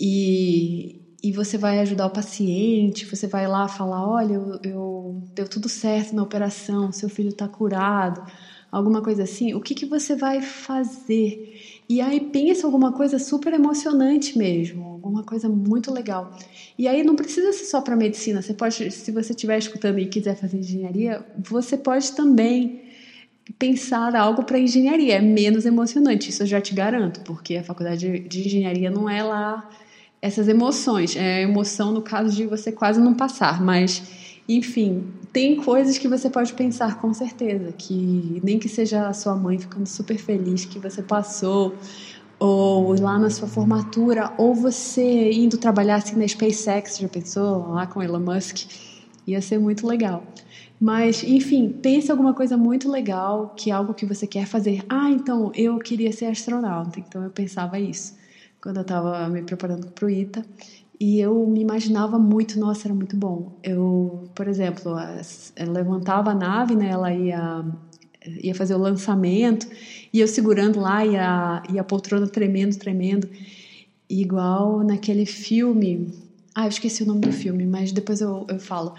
E, 0.00 0.97
e 1.22 1.32
você 1.32 1.58
vai 1.58 1.80
ajudar 1.80 2.06
o 2.06 2.10
paciente, 2.10 3.04
você 3.04 3.26
vai 3.26 3.46
lá 3.48 3.66
falar, 3.66 4.08
olha, 4.08 4.34
eu, 4.34 4.60
eu 4.62 5.22
deu 5.34 5.48
tudo 5.48 5.68
certo 5.68 6.14
na 6.14 6.22
operação, 6.22 6.92
seu 6.92 7.08
filho 7.08 7.30
está 7.30 7.48
curado, 7.48 8.22
alguma 8.70 9.02
coisa 9.02 9.24
assim, 9.24 9.52
o 9.52 9.60
que, 9.60 9.74
que 9.74 9.84
você 9.84 10.14
vai 10.14 10.40
fazer? 10.40 11.82
E 11.88 12.00
aí 12.00 12.20
pensa 12.20 12.66
alguma 12.66 12.92
coisa 12.92 13.18
super 13.18 13.52
emocionante 13.52 14.38
mesmo, 14.38 14.84
alguma 14.84 15.24
coisa 15.24 15.48
muito 15.48 15.92
legal. 15.92 16.36
E 16.78 16.86
aí 16.86 17.02
não 17.02 17.16
precisa 17.16 17.52
ser 17.52 17.64
só 17.64 17.80
para 17.80 17.96
medicina, 17.96 18.40
você 18.40 18.54
pode, 18.54 18.90
se 18.92 19.10
você 19.10 19.32
estiver 19.32 19.58
escutando 19.58 19.98
e 19.98 20.06
quiser 20.06 20.36
fazer 20.36 20.58
engenharia, 20.58 21.26
você 21.36 21.76
pode 21.76 22.12
também 22.12 22.82
pensar 23.58 24.14
algo 24.14 24.44
para 24.44 24.58
engenharia, 24.58 25.16
é 25.16 25.20
menos 25.20 25.66
emocionante, 25.66 26.30
isso 26.30 26.44
eu 26.44 26.46
já 26.46 26.60
te 26.60 26.74
garanto, 26.74 27.20
porque 27.22 27.56
a 27.56 27.64
faculdade 27.64 28.20
de 28.20 28.46
engenharia 28.46 28.90
não 28.90 29.10
é 29.10 29.22
lá 29.22 29.68
essas 30.20 30.48
emoções. 30.48 31.16
É 31.16 31.42
emoção 31.42 31.92
no 31.92 32.02
caso 32.02 32.34
de 32.34 32.46
você 32.46 32.72
quase 32.72 33.00
não 33.00 33.14
passar, 33.14 33.62
mas 33.62 34.02
enfim, 34.48 35.04
tem 35.32 35.56
coisas 35.56 35.98
que 35.98 36.08
você 36.08 36.30
pode 36.30 36.54
pensar 36.54 36.98
com 36.98 37.12
certeza, 37.12 37.72
que 37.72 38.40
nem 38.42 38.58
que 38.58 38.68
seja 38.68 39.06
a 39.06 39.12
sua 39.12 39.36
mãe 39.36 39.58
ficando 39.58 39.86
super 39.86 40.16
feliz 40.16 40.64
que 40.64 40.78
você 40.78 41.02
passou, 41.02 41.74
ou 42.38 42.98
lá 42.98 43.18
na 43.18 43.28
sua 43.28 43.46
formatura, 43.46 44.32
ou 44.38 44.54
você 44.54 45.32
indo 45.32 45.58
trabalhar 45.58 45.96
assim 45.96 46.16
na 46.16 46.26
SpaceX, 46.26 46.98
já 46.98 47.08
pensou 47.08 47.68
lá 47.72 47.86
com 47.86 48.02
Elon 48.02 48.20
Musk? 48.20 48.66
Ia 49.26 49.42
ser 49.42 49.58
muito 49.58 49.86
legal. 49.86 50.24
Mas, 50.80 51.22
enfim, 51.24 51.68
pense 51.68 52.10
alguma 52.10 52.32
coisa 52.32 52.56
muito 52.56 52.90
legal, 52.90 53.52
que 53.54 53.70
é 53.70 53.74
algo 53.74 53.92
que 53.92 54.06
você 54.06 54.26
quer 54.26 54.46
fazer. 54.46 54.82
Ah, 54.88 55.10
então, 55.10 55.50
eu 55.54 55.76
queria 55.78 56.12
ser 56.12 56.26
astronauta, 56.26 57.00
então 57.00 57.22
eu 57.22 57.30
pensava 57.30 57.78
isso 57.78 58.16
quando 58.62 58.76
eu 58.76 58.82
estava 58.82 59.28
me 59.28 59.42
preparando 59.42 59.88
para 59.88 60.06
o 60.06 60.10
ITA. 60.10 60.44
E 61.00 61.20
eu 61.20 61.46
me 61.46 61.60
imaginava 61.60 62.18
muito, 62.18 62.58
nossa, 62.58 62.88
era 62.88 62.94
muito 62.94 63.16
bom. 63.16 63.56
Eu, 63.62 64.28
por 64.34 64.48
exemplo, 64.48 64.96
levantava 65.56 66.32
a 66.32 66.34
nave, 66.34 66.74
né, 66.74 66.88
ela 66.88 67.14
ia, 67.14 67.64
ia 68.42 68.54
fazer 68.54 68.74
o 68.74 68.78
lançamento, 68.78 69.68
e 70.12 70.18
eu 70.18 70.26
segurando 70.26 70.80
lá 70.80 71.06
e 71.06 71.16
a, 71.16 71.62
e 71.72 71.78
a 71.78 71.84
poltrona 71.84 72.26
tremendo, 72.26 72.76
tremendo, 72.76 73.28
igual 74.10 74.82
naquele 74.82 75.24
filme. 75.24 76.12
Ah, 76.52 76.64
eu 76.64 76.68
esqueci 76.68 77.04
o 77.04 77.06
nome 77.06 77.20
do 77.20 77.32
filme, 77.32 77.64
mas 77.64 77.92
depois 77.92 78.20
eu, 78.20 78.44
eu 78.48 78.58
falo. 78.58 78.94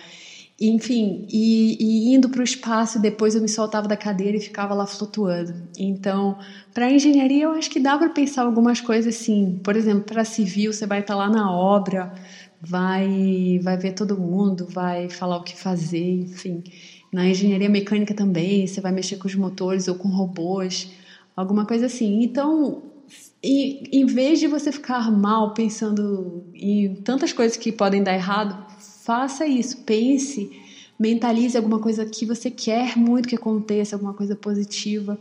Enfim, 0.62 1.26
e, 1.30 1.78
e 1.80 2.14
indo 2.14 2.30
para 2.30 2.42
o 2.42 2.44
espaço, 2.44 3.00
depois 3.00 3.34
eu 3.34 3.42
me 3.42 3.48
soltava 3.48 3.88
da 3.88 3.96
cadeira 3.96 4.36
e 4.36 4.42
ficava 4.42 4.74
lá 4.74 4.86
flutuando. 4.86 5.54
Então, 5.78 6.38
para 6.74 6.92
engenharia, 6.92 7.46
eu 7.46 7.52
acho 7.52 7.70
que 7.70 7.80
dá 7.80 7.98
para 7.98 8.10
pensar 8.10 8.44
algumas 8.44 8.82
coisas 8.82 9.16
assim. 9.16 9.58
Por 9.64 9.78
exemplo, 9.78 10.04
para 10.04 10.26
civil, 10.26 10.74
você 10.74 10.86
vai 10.86 11.00
estar 11.00 11.14
tá 11.14 11.18
lá 11.18 11.30
na 11.30 11.50
obra, 11.50 12.14
vai, 12.62 13.60
vai 13.64 13.78
ver 13.78 13.94
todo 13.94 14.20
mundo, 14.20 14.68
vai 14.68 15.10
falar 15.10 15.38
o 15.38 15.44
que 15.44 15.56
fazer, 15.58 16.24
enfim. 16.24 16.62
Na 17.12 17.26
engenharia 17.28 17.70
mecânica 17.70 18.14
também, 18.14 18.68
você 18.68 18.82
vai 18.82 18.92
mexer 18.92 19.16
com 19.18 19.28
os 19.28 19.36
motores 19.36 19.88
ou 19.88 19.96
com 19.96 20.10
robôs, 20.10 20.92
alguma 21.36 21.66
coisa 21.66 21.86
assim. 21.86 22.22
Então, 22.22 22.84
e, 23.42 23.98
em 23.98 24.06
vez 24.06 24.40
de 24.40 24.48
você 24.48 24.72
ficar 24.72 25.10
mal 25.12 25.54
pensando 25.54 26.44
em 26.54 26.96
tantas 26.96 27.32
coisas 27.32 27.58
que 27.58 27.72
podem 27.72 28.04
dar 28.04 28.14
errado, 28.14 28.58
faça 29.10 29.44
isso, 29.48 29.78
pense, 29.78 30.52
mentalize 31.00 31.58
alguma 31.58 31.80
coisa 31.80 32.06
que 32.06 32.28
você 32.28 32.52
quer 32.52 32.96
muito 32.96 33.28
que 33.28 33.34
aconteça, 33.34 33.96
alguma 33.96 34.14
coisa 34.14 34.36
positiva 34.36 35.20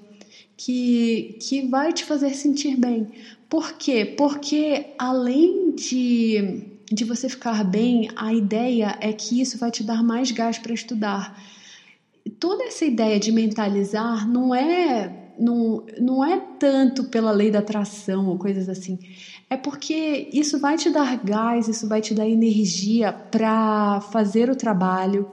que, 0.58 1.38
que 1.40 1.66
vai 1.66 1.90
te 1.94 2.04
fazer 2.04 2.34
sentir 2.34 2.76
bem. 2.76 3.08
Por 3.48 3.78
quê? 3.78 4.04
Porque 4.04 4.88
além 4.98 5.74
de, 5.74 6.64
de 6.92 7.02
você 7.02 7.30
ficar 7.30 7.64
bem, 7.64 8.10
a 8.14 8.34
ideia 8.34 8.98
é 9.00 9.10
que 9.10 9.40
isso 9.40 9.56
vai 9.56 9.70
te 9.70 9.82
dar 9.82 10.02
mais 10.02 10.30
gás 10.32 10.58
para 10.58 10.74
estudar. 10.74 11.42
Toda 12.38 12.64
essa 12.64 12.84
ideia 12.84 13.18
de 13.18 13.32
mentalizar 13.32 14.28
não 14.28 14.54
é 14.54 15.28
não, 15.38 15.86
não 15.98 16.24
é 16.24 16.38
tanto 16.58 17.04
pela 17.04 17.30
lei 17.30 17.50
da 17.50 17.60
atração 17.60 18.28
ou 18.28 18.36
coisas 18.36 18.68
assim. 18.68 18.98
É 19.50 19.56
porque 19.56 20.28
isso 20.32 20.58
vai 20.58 20.76
te 20.76 20.90
dar 20.90 21.16
gás, 21.24 21.68
isso 21.68 21.88
vai 21.88 22.02
te 22.02 22.14
dar 22.14 22.28
energia 22.28 23.12
para 23.12 24.00
fazer 24.12 24.50
o 24.50 24.56
trabalho, 24.56 25.26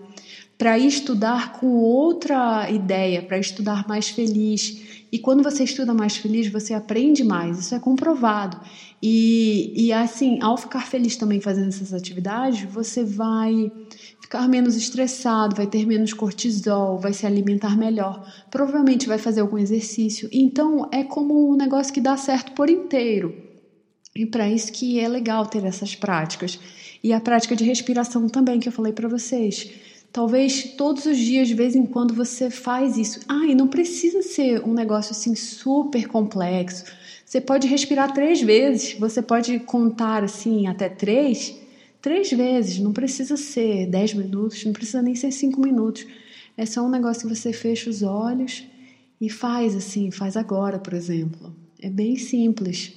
para 0.58 0.80
estudar 0.80 1.52
com 1.52 1.68
outra 1.68 2.70
ideia, 2.72 3.22
para 3.22 3.38
estudar 3.38 3.86
mais 3.88 4.08
feliz. 4.08 4.82
E 5.12 5.20
quando 5.20 5.44
você 5.44 5.66
estuda 5.66 5.94
mais 5.94 6.16
feliz, 6.16 6.48
você 6.48 6.74
aprende 6.74 7.26
mais, 7.26 7.60
isso 7.60 7.76
é 7.76 7.80
comprovado. 7.80 8.58
E, 9.04 9.74
e 9.76 9.92
assim, 9.92 10.40
ao 10.42 10.58
ficar 10.58 10.88
feliz 10.88 11.18
também 11.18 11.42
fazendo 11.42 11.68
essas 11.68 11.94
atividades, 11.94 12.72
você 12.72 13.04
vai 13.04 13.70
ficar 14.22 14.48
menos 14.48 14.78
estressado, 14.78 15.58
vai 15.58 15.68
ter 15.68 15.86
menos 15.86 16.14
cortisol, 16.14 16.98
vai 16.98 17.12
se 17.14 17.26
alimentar 17.26 17.78
melhor, 17.78 18.26
provavelmente 18.50 19.08
vai 19.08 19.18
fazer 19.18 19.42
algum 19.42 19.58
exercício. 19.58 20.30
Então 20.32 20.90
é 20.92 21.04
como 21.04 21.52
um 21.52 21.56
negócio 21.58 21.94
que 21.94 22.02
dá 22.02 22.16
certo 22.16 22.54
por 22.54 22.70
inteiro. 22.70 23.45
E 24.16 24.26
para 24.26 24.50
isso 24.50 24.72
que 24.72 25.00
é 25.00 25.08
legal 25.10 25.46
ter 25.46 25.66
essas 25.66 25.94
práticas. 25.94 26.58
E 27.04 27.12
a 27.12 27.20
prática 27.20 27.56
de 27.56 27.66
respiração 27.66 28.30
também 28.30 28.60
que 28.60 28.70
eu 28.70 28.72
falei 28.72 28.94
para 28.94 29.10
vocês. 29.10 29.70
Talvez 30.12 30.76
todos 30.78 31.06
os 31.06 31.18
dias, 31.18 31.50
de 31.50 31.54
vez 31.54 31.76
em 31.76 31.86
quando, 31.86 32.14
você 32.14 32.50
faz 32.50 32.98
isso. 32.98 33.20
Ah, 33.28 33.46
e 33.46 33.54
não 33.54 33.68
precisa 33.68 34.22
ser 34.22 34.64
um 34.64 34.74
negócio 34.74 35.12
assim 35.12 35.36
super 35.36 36.08
complexo. 36.08 36.86
Você 37.26 37.42
pode 37.42 37.68
respirar 37.68 38.14
três 38.14 38.42
vezes, 38.42 38.94
você 38.98 39.22
pode 39.22 39.60
contar 39.60 40.24
assim 40.24 40.68
até 40.68 40.88
três, 40.88 41.54
três 42.02 42.32
vezes. 42.32 42.80
Não 42.80 42.94
precisa 42.94 43.36
ser 43.36 43.88
dez 43.88 44.14
minutos, 44.14 44.64
não 44.64 44.72
precisa 44.72 45.02
nem 45.02 45.16
ser 45.16 45.32
cinco 45.34 45.60
minutos. 45.60 46.08
É 46.56 46.66
só 46.66 46.82
um 46.86 46.90
negócio 46.90 47.28
que 47.28 47.36
você 47.36 47.52
fecha 47.52 47.90
os 47.90 48.02
olhos 48.02 48.64
e 49.20 49.30
faz 49.30 49.76
assim, 49.76 50.10
faz 50.12 50.38
agora, 50.38 50.80
por 50.80 50.94
exemplo. 50.94 51.54
É 51.82 51.90
bem 51.90 52.16
simples. 52.16 52.94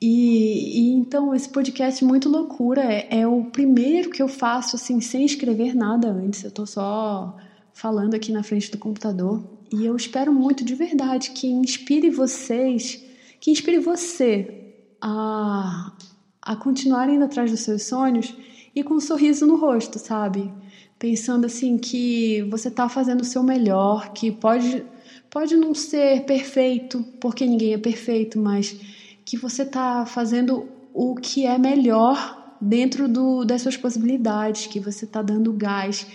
E, 0.00 0.80
e, 0.80 0.92
então 0.92 1.34
esse 1.34 1.48
podcast 1.48 2.04
muito 2.04 2.28
loucura 2.28 2.82
é, 2.82 3.20
é, 3.20 3.26
o 3.26 3.44
primeiro 3.44 4.10
que 4.10 4.22
eu 4.22 4.28
faço 4.28 4.76
assim 4.76 5.00
sem 5.00 5.24
escrever 5.24 5.74
nada 5.74 6.08
antes. 6.08 6.44
Eu 6.44 6.50
tô 6.50 6.64
só 6.64 7.36
falando 7.72 8.14
aqui 8.14 8.30
na 8.30 8.42
frente 8.42 8.70
do 8.70 8.78
computador 8.78 9.42
e 9.72 9.84
eu 9.84 9.96
espero 9.96 10.32
muito 10.32 10.64
de 10.64 10.74
verdade 10.74 11.30
que 11.30 11.48
inspire 11.48 12.10
vocês, 12.10 13.04
que 13.40 13.50
inspire 13.50 13.78
você 13.78 14.74
a 15.00 15.92
a 16.40 16.56
continuar 16.56 17.10
indo 17.10 17.24
atrás 17.24 17.50
dos 17.50 17.60
seus 17.60 17.82
sonhos 17.82 18.34
e 18.74 18.82
com 18.82 18.94
um 18.94 19.00
sorriso 19.00 19.46
no 19.46 19.56
rosto, 19.56 19.98
sabe? 19.98 20.50
Pensando 20.98 21.44
assim 21.44 21.76
que 21.76 22.40
você 22.44 22.70
tá 22.70 22.88
fazendo 22.88 23.20
o 23.20 23.24
seu 23.24 23.42
melhor, 23.42 24.14
que 24.14 24.30
pode 24.32 24.82
pode 25.28 25.54
não 25.56 25.74
ser 25.74 26.24
perfeito, 26.24 27.04
porque 27.20 27.44
ninguém 27.44 27.74
é 27.74 27.78
perfeito, 27.78 28.38
mas 28.38 28.74
que 29.28 29.36
você 29.36 29.60
está 29.60 30.06
fazendo 30.06 30.66
o 30.94 31.14
que 31.14 31.44
é 31.44 31.58
melhor 31.58 32.56
dentro 32.58 33.06
do, 33.06 33.44
das 33.44 33.60
suas 33.60 33.76
possibilidades, 33.76 34.66
que 34.66 34.80
você 34.80 35.04
está 35.04 35.20
dando 35.20 35.52
gás 35.52 36.06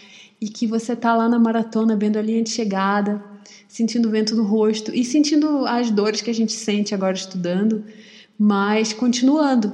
e 0.41 0.49
que 0.49 0.65
você 0.65 0.93
está 0.93 1.15
lá 1.15 1.30
na 1.30 1.38
maratona 1.38 1.95
vendo 1.95 2.17
a 2.17 2.23
linha 2.23 2.41
de 2.41 2.49
chegada, 2.49 3.23
sentindo 3.67 4.08
o 4.08 4.12
vento 4.12 4.36
no 4.36 4.43
rosto 4.43 4.91
e 4.91 5.06
sentindo 5.06 5.63
as 5.67 5.91
dores 5.91 6.21
que 6.21 6.32
a 6.32 6.34
gente 6.34 6.54
sente 6.54 6.95
agora 6.95 7.13
estudando, 7.13 7.84
mas 8.36 8.93
continuando. 8.93 9.71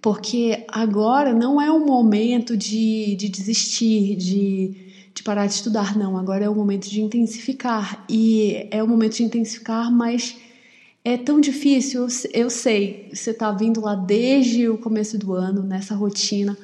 Porque 0.00 0.66
agora 0.66 1.32
não 1.32 1.62
é 1.62 1.70
o 1.70 1.86
momento 1.86 2.56
de, 2.56 3.14
de 3.14 3.28
desistir, 3.28 4.16
de, 4.16 5.12
de 5.14 5.22
parar 5.22 5.46
de 5.46 5.52
estudar, 5.52 5.96
não. 5.96 6.18
Agora 6.18 6.44
é 6.44 6.48
o 6.48 6.54
momento 6.56 6.90
de 6.90 7.00
intensificar. 7.00 8.04
E 8.08 8.66
é 8.72 8.82
o 8.82 8.88
momento 8.88 9.14
de 9.14 9.22
intensificar, 9.22 9.92
mas 9.92 10.41
é 11.04 11.16
tão 11.16 11.40
difícil, 11.40 12.06
eu 12.32 12.48
sei, 12.48 13.08
você 13.12 13.30
está 13.30 13.50
vindo 13.50 13.80
lá 13.80 13.94
desde 13.94 14.68
o 14.68 14.78
começo 14.78 15.18
do 15.18 15.32
ano 15.32 15.62
nessa 15.62 15.94
rotina, 15.94 16.56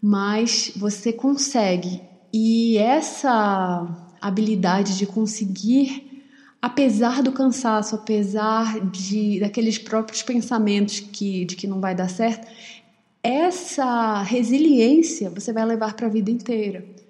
mas 0.00 0.72
você 0.76 1.12
consegue. 1.12 2.00
E 2.32 2.78
essa 2.78 3.86
habilidade 4.20 4.96
de 4.96 5.04
conseguir, 5.04 6.22
apesar 6.60 7.22
do 7.22 7.32
cansaço, 7.32 7.96
apesar 7.96 8.80
de 8.88 9.40
daqueles 9.40 9.78
próprios 9.78 10.22
pensamentos 10.22 11.00
que 11.00 11.44
de 11.44 11.56
que 11.56 11.66
não 11.66 11.80
vai 11.80 11.94
dar 11.94 12.08
certo, 12.08 12.46
essa 13.22 14.22
resiliência 14.22 15.28
você 15.28 15.52
vai 15.52 15.64
levar 15.66 15.94
para 15.94 16.06
a 16.06 16.10
vida 16.10 16.30
inteira. 16.30 17.01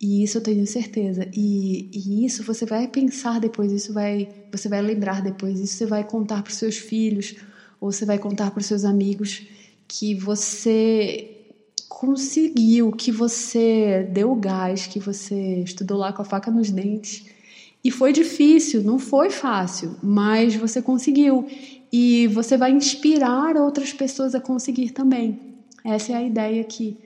E 0.00 0.22
isso 0.22 0.38
eu 0.38 0.42
tenho 0.42 0.66
certeza. 0.66 1.28
E, 1.34 1.90
e, 1.92 2.24
isso 2.24 2.44
você 2.44 2.64
vai 2.64 2.86
pensar 2.86 3.40
depois, 3.40 3.72
isso 3.72 3.92
vai, 3.92 4.28
você 4.52 4.68
vai 4.68 4.80
lembrar 4.80 5.20
depois, 5.20 5.58
isso 5.58 5.74
você 5.74 5.86
vai 5.86 6.04
contar 6.04 6.42
para 6.42 6.50
os 6.50 6.56
seus 6.56 6.76
filhos 6.76 7.34
ou 7.80 7.90
você 7.90 8.04
vai 8.04 8.18
contar 8.18 8.50
para 8.50 8.60
os 8.60 8.66
seus 8.66 8.84
amigos 8.84 9.46
que 9.88 10.14
você 10.14 11.34
conseguiu, 11.88 12.92
que 12.92 13.10
você 13.10 14.06
deu 14.12 14.34
gás, 14.36 14.86
que 14.86 15.00
você 15.00 15.62
estudou 15.64 15.98
lá 15.98 16.12
com 16.12 16.22
a 16.22 16.24
faca 16.24 16.50
nos 16.50 16.70
dentes. 16.70 17.26
E 17.82 17.90
foi 17.90 18.12
difícil, 18.12 18.82
não 18.82 18.98
foi 18.98 19.30
fácil, 19.30 19.96
mas 20.02 20.54
você 20.54 20.82
conseguiu. 20.82 21.46
E 21.92 22.26
você 22.28 22.56
vai 22.56 22.70
inspirar 22.70 23.56
outras 23.56 23.92
pessoas 23.92 24.34
a 24.34 24.40
conseguir 24.40 24.90
também. 24.90 25.40
Essa 25.84 26.12
é 26.12 26.16
a 26.16 26.22
ideia 26.22 26.60
aqui. 26.60 26.96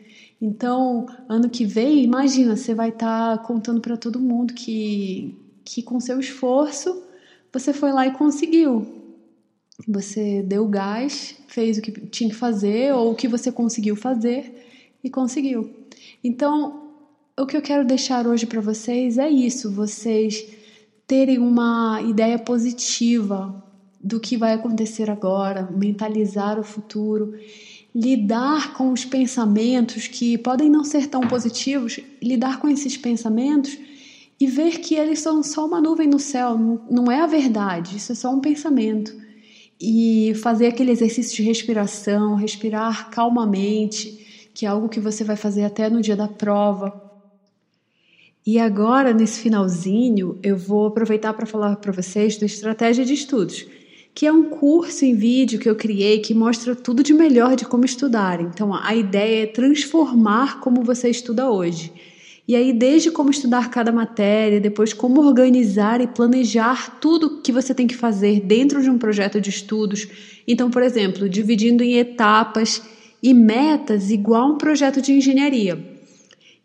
Então, 0.44 1.07
ano 1.28 1.48
que 1.48 1.64
vem, 1.64 2.02
imagina, 2.02 2.57
você 2.57 2.74
vai 2.74 2.88
estar 2.88 3.38
tá 3.38 3.44
contando 3.44 3.81
para 3.81 3.96
todo 3.96 4.18
mundo 4.18 4.52
que, 4.52 5.38
que 5.64 5.85
com 5.85 6.00
seu 6.00 6.18
esforço 6.18 7.00
você 7.52 7.72
foi 7.72 7.92
lá 7.92 8.09
e 8.09 8.12
conseguiu. 8.12 8.85
Você 9.87 10.42
deu 10.42 10.66
gás, 10.66 11.37
fez 11.46 11.78
o 11.78 11.81
que 11.81 11.92
tinha 12.09 12.28
que 12.28 12.35
fazer 12.35 12.92
ou 12.92 13.12
o 13.12 13.14
que 13.14 13.28
você 13.28 13.52
conseguiu 13.52 13.94
fazer 13.94 14.52
e 15.05 15.09
conseguiu. 15.09 15.70
Então, 16.24 16.90
o 17.38 17.46
que 17.46 17.57
eu 17.57 17.62
quero 17.62 17.87
deixar 17.87 18.26
hoje 18.26 18.44
para 18.44 18.61
vocês 18.61 19.18
é 19.18 19.31
isso: 19.31 19.70
vocês 19.70 20.44
terem 21.07 21.38
uma 21.38 22.02
ideia 22.02 22.37
positiva 22.37 23.62
do 24.02 24.18
que 24.18 24.37
vai 24.37 24.55
acontecer 24.55 25.09
agora, 25.09 25.70
mentalizar 25.70 26.59
o 26.59 26.64
futuro 26.64 27.33
lidar 27.94 28.72
com 28.72 28.90
os 28.90 29.05
pensamentos 29.05 30.09
que 30.09 30.38
podem 30.38 30.70
não 30.70 30.83
ser 30.83 31.09
tão 31.09 31.20
positivos, 31.22 32.00
lidar 32.22 32.59
com 32.59 32.68
esses 32.68 32.96
pensamentos 32.96 33.76
e 34.40 34.46
ver 34.46 34.81
que 34.81 34.94
eles 34.94 35.20
são 35.20 35.42
só 35.42 35.66
uma 35.66 35.81
nuvem 35.81 36.09
no 36.09 36.18
céu, 36.18 36.59
não 36.90 37.11
é 37.11 37.20
a 37.20 37.26
verdade, 37.26 37.96
isso 37.96 38.12
é 38.12 38.14
só 38.14 38.33
um 38.33 38.40
pensamento. 38.40 39.14
E 39.81 40.33
fazer 40.42 40.68
aquele 40.68 40.92
exercício 40.92 41.37
de 41.37 41.42
respiração, 41.42 42.35
respirar 42.35 43.11
calmamente, 43.11 44.50
que 44.55 44.64
é 44.64 44.68
algo 44.68 44.88
que 44.88 45.00
você 45.00 45.22
vai 45.24 45.37
fazer 45.37 45.64
até 45.64 45.90
no 45.90 46.00
dia 46.00 46.16
da 46.16 46.28
prova. 46.28 47.11
E 48.46 48.59
agora, 48.59 49.12
nesse 49.12 49.40
finalzinho, 49.40 50.38
eu 50.42 50.57
vou 50.57 50.87
aproveitar 50.87 51.33
para 51.35 51.46
falar 51.46 51.76
para 51.76 51.92
vocês 51.92 52.37
da 52.37 52.46
estratégia 52.46 53.05
de 53.05 53.14
estudos 53.14 53.66
que 54.14 54.27
é 54.27 54.33
um 54.33 54.44
curso 54.44 55.05
em 55.05 55.14
vídeo 55.14 55.59
que 55.59 55.68
eu 55.68 55.75
criei 55.75 56.18
que 56.18 56.35
mostra 56.35 56.75
tudo 56.75 57.03
de 57.03 57.14
melhor 57.14 57.57
de 57.57 57.64
como 57.64 57.85
estudar. 57.85 58.40
Então, 58.40 58.75
a 58.75 58.94
ideia 58.94 59.44
é 59.44 59.46
transformar 59.46 60.61
como 60.61 60.83
você 60.83 61.09
estuda 61.09 61.51
hoje. 61.51 61.92
E 62.46 62.57
aí, 62.57 62.72
desde 62.72 63.11
como 63.11 63.31
estudar 63.31 63.70
cada 63.70 63.92
matéria, 63.92 64.61
depois 64.61 64.92
como 64.92 65.22
organizar 65.22 66.01
e 66.01 66.07
planejar 66.07 66.98
tudo 67.01 67.40
que 67.40 67.53
você 67.53 67.72
tem 67.72 67.87
que 67.87 67.96
fazer 67.96 68.40
dentro 68.40 68.83
de 68.83 68.90
um 68.90 68.98
projeto 68.98 69.40
de 69.40 69.48
estudos. 69.48 70.07
Então, 70.46 70.70
por 70.70 70.83
exemplo, 70.83 71.29
dividindo 71.29 71.83
em 71.83 71.96
etapas 71.96 72.83
e 73.22 73.33
metas 73.33 74.11
igual 74.11 74.53
um 74.53 74.59
projeto 74.59 75.01
de 75.01 75.12
engenharia. 75.12 75.91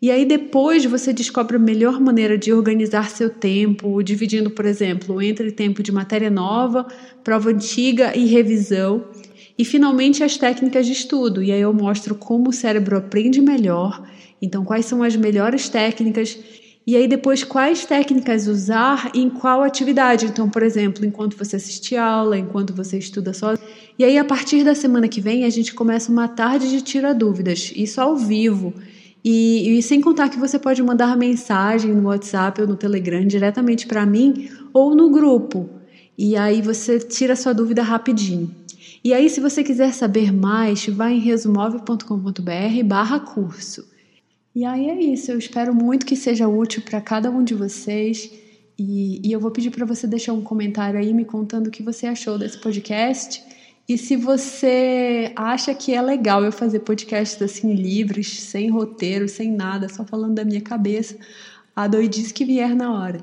E 0.00 0.10
aí 0.12 0.24
depois 0.24 0.84
você 0.84 1.12
descobre 1.12 1.56
a 1.56 1.58
melhor 1.58 2.00
maneira 2.00 2.38
de 2.38 2.52
organizar 2.52 3.10
seu 3.10 3.28
tempo, 3.28 4.00
dividindo, 4.02 4.48
por 4.50 4.64
exemplo, 4.64 5.20
entre 5.20 5.50
tempo 5.50 5.82
de 5.82 5.90
matéria 5.90 6.30
nova, 6.30 6.86
prova 7.24 7.50
antiga 7.50 8.16
e 8.16 8.26
revisão, 8.26 9.04
e 9.58 9.64
finalmente 9.64 10.22
as 10.22 10.36
técnicas 10.36 10.86
de 10.86 10.92
estudo. 10.92 11.42
E 11.42 11.50
aí 11.50 11.60
eu 11.60 11.74
mostro 11.74 12.14
como 12.14 12.50
o 12.50 12.52
cérebro 12.52 12.96
aprende 12.96 13.40
melhor, 13.40 14.08
então 14.40 14.64
quais 14.64 14.86
são 14.86 15.02
as 15.02 15.16
melhores 15.16 15.68
técnicas 15.68 16.38
e 16.88 16.96
aí 16.96 17.06
depois 17.06 17.44
quais 17.44 17.84
técnicas 17.84 18.46
usar 18.46 19.10
em 19.14 19.28
qual 19.28 19.62
atividade. 19.62 20.24
Então, 20.24 20.48
por 20.48 20.62
exemplo, 20.62 21.04
enquanto 21.04 21.36
você 21.36 21.56
assiste 21.56 21.94
aula, 21.96 22.38
enquanto 22.38 22.72
você 22.72 22.96
estuda 22.96 23.34
só. 23.34 23.58
E 23.98 24.04
aí 24.04 24.16
a 24.16 24.24
partir 24.24 24.64
da 24.64 24.74
semana 24.74 25.06
que 25.06 25.20
vem 25.20 25.44
a 25.44 25.50
gente 25.50 25.74
começa 25.74 26.10
uma 26.10 26.26
tarde 26.28 26.70
de 26.70 26.80
tira 26.80 27.12
dúvidas, 27.12 27.74
isso 27.76 28.00
ao 28.00 28.16
vivo. 28.16 28.72
E, 29.24 29.78
e, 29.78 29.82
sem 29.82 30.00
contar 30.00 30.28
que 30.28 30.38
você 30.38 30.58
pode 30.58 30.82
mandar 30.82 31.16
mensagem 31.16 31.92
no 31.92 32.08
WhatsApp 32.08 32.60
ou 32.60 32.66
no 32.66 32.76
Telegram 32.76 33.26
diretamente 33.26 33.86
para 33.86 34.06
mim 34.06 34.48
ou 34.72 34.94
no 34.94 35.10
grupo. 35.10 35.68
E 36.16 36.36
aí 36.36 36.62
você 36.62 36.98
tira 36.98 37.36
sua 37.36 37.52
dúvida 37.52 37.82
rapidinho. 37.82 38.50
E 39.04 39.14
aí, 39.14 39.28
se 39.30 39.40
você 39.40 39.62
quiser 39.62 39.92
saber 39.92 40.32
mais, 40.32 40.86
vai 40.86 41.14
em 41.14 41.20
resumove.com.br 41.20 42.84
barra 42.84 43.20
curso. 43.20 43.86
E 44.54 44.64
aí 44.64 44.90
é 44.90 45.00
isso, 45.00 45.30
eu 45.30 45.38
espero 45.38 45.72
muito 45.74 46.04
que 46.04 46.16
seja 46.16 46.48
útil 46.48 46.82
para 46.82 47.00
cada 47.00 47.30
um 47.30 47.44
de 47.44 47.54
vocês 47.54 48.30
E, 48.76 49.20
e 49.24 49.32
eu 49.32 49.40
vou 49.40 49.50
pedir 49.50 49.70
para 49.70 49.84
você 49.84 50.06
deixar 50.06 50.32
um 50.32 50.42
comentário 50.42 50.98
aí 50.98 51.12
me 51.12 51.24
contando 51.24 51.66
o 51.66 51.70
que 51.70 51.82
você 51.82 52.06
achou 52.06 52.38
desse 52.38 52.60
podcast. 52.60 53.42
E 53.88 53.96
se 53.96 54.16
você 54.16 55.32
acha 55.34 55.74
que 55.74 55.94
é 55.94 56.02
legal 56.02 56.44
eu 56.44 56.52
fazer 56.52 56.80
podcasts 56.80 57.40
assim 57.40 57.72
livres, 57.72 58.38
sem 58.38 58.68
roteiro, 58.68 59.26
sem 59.26 59.50
nada, 59.50 59.88
só 59.88 60.04
falando 60.04 60.34
da 60.34 60.44
minha 60.44 60.60
cabeça, 60.60 61.16
a 61.74 61.88
doidice 61.88 62.34
que 62.34 62.44
vier 62.44 62.76
na 62.76 62.92
hora. 62.92 63.18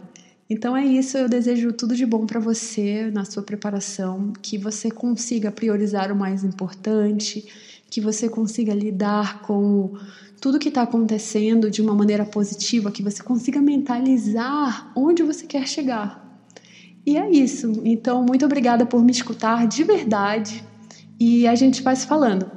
Então 0.50 0.76
é 0.76 0.84
isso, 0.84 1.20
eu 1.20 1.30
desejo 1.30 1.72
tudo 1.72 1.96
de 1.96 2.04
bom 2.04 2.26
para 2.26 2.40
você 2.40 3.12
na 3.12 3.26
sua 3.26 3.44
preparação, 3.44 4.34
que 4.42 4.58
você 4.58 4.90
consiga 4.90 5.52
priorizar 5.52 6.12
o 6.12 6.16
mais 6.16 6.44
importante, 6.44 7.46
que 7.88 8.02
você 8.02 8.28
consiga 8.28 8.74
lidar 8.74 9.44
com 9.44 9.94
tudo 10.42 10.58
que 10.58 10.70
está 10.70 10.82
acontecendo 10.82 11.70
de 11.70 11.80
uma 11.80 11.94
maneira 11.94 12.26
positiva, 12.26 12.92
que 12.92 13.04
você 13.04 13.22
consiga 13.22 13.62
mentalizar 13.62 14.92
onde 14.96 15.22
você 15.22 15.46
quer 15.46 15.68
chegar. 15.68 16.25
E 17.06 17.18
é 17.18 17.30
isso. 17.30 17.82
Então, 17.84 18.24
muito 18.24 18.46
obrigada 18.46 18.86
por 18.86 19.04
me 19.04 19.12
escutar 19.12 19.68
de 19.68 19.84
verdade 19.84 20.64
e 21.20 21.48
a 21.48 21.56
gente 21.56 21.82
vai 21.82 21.96
se 21.96 22.08
falando. 22.08 22.50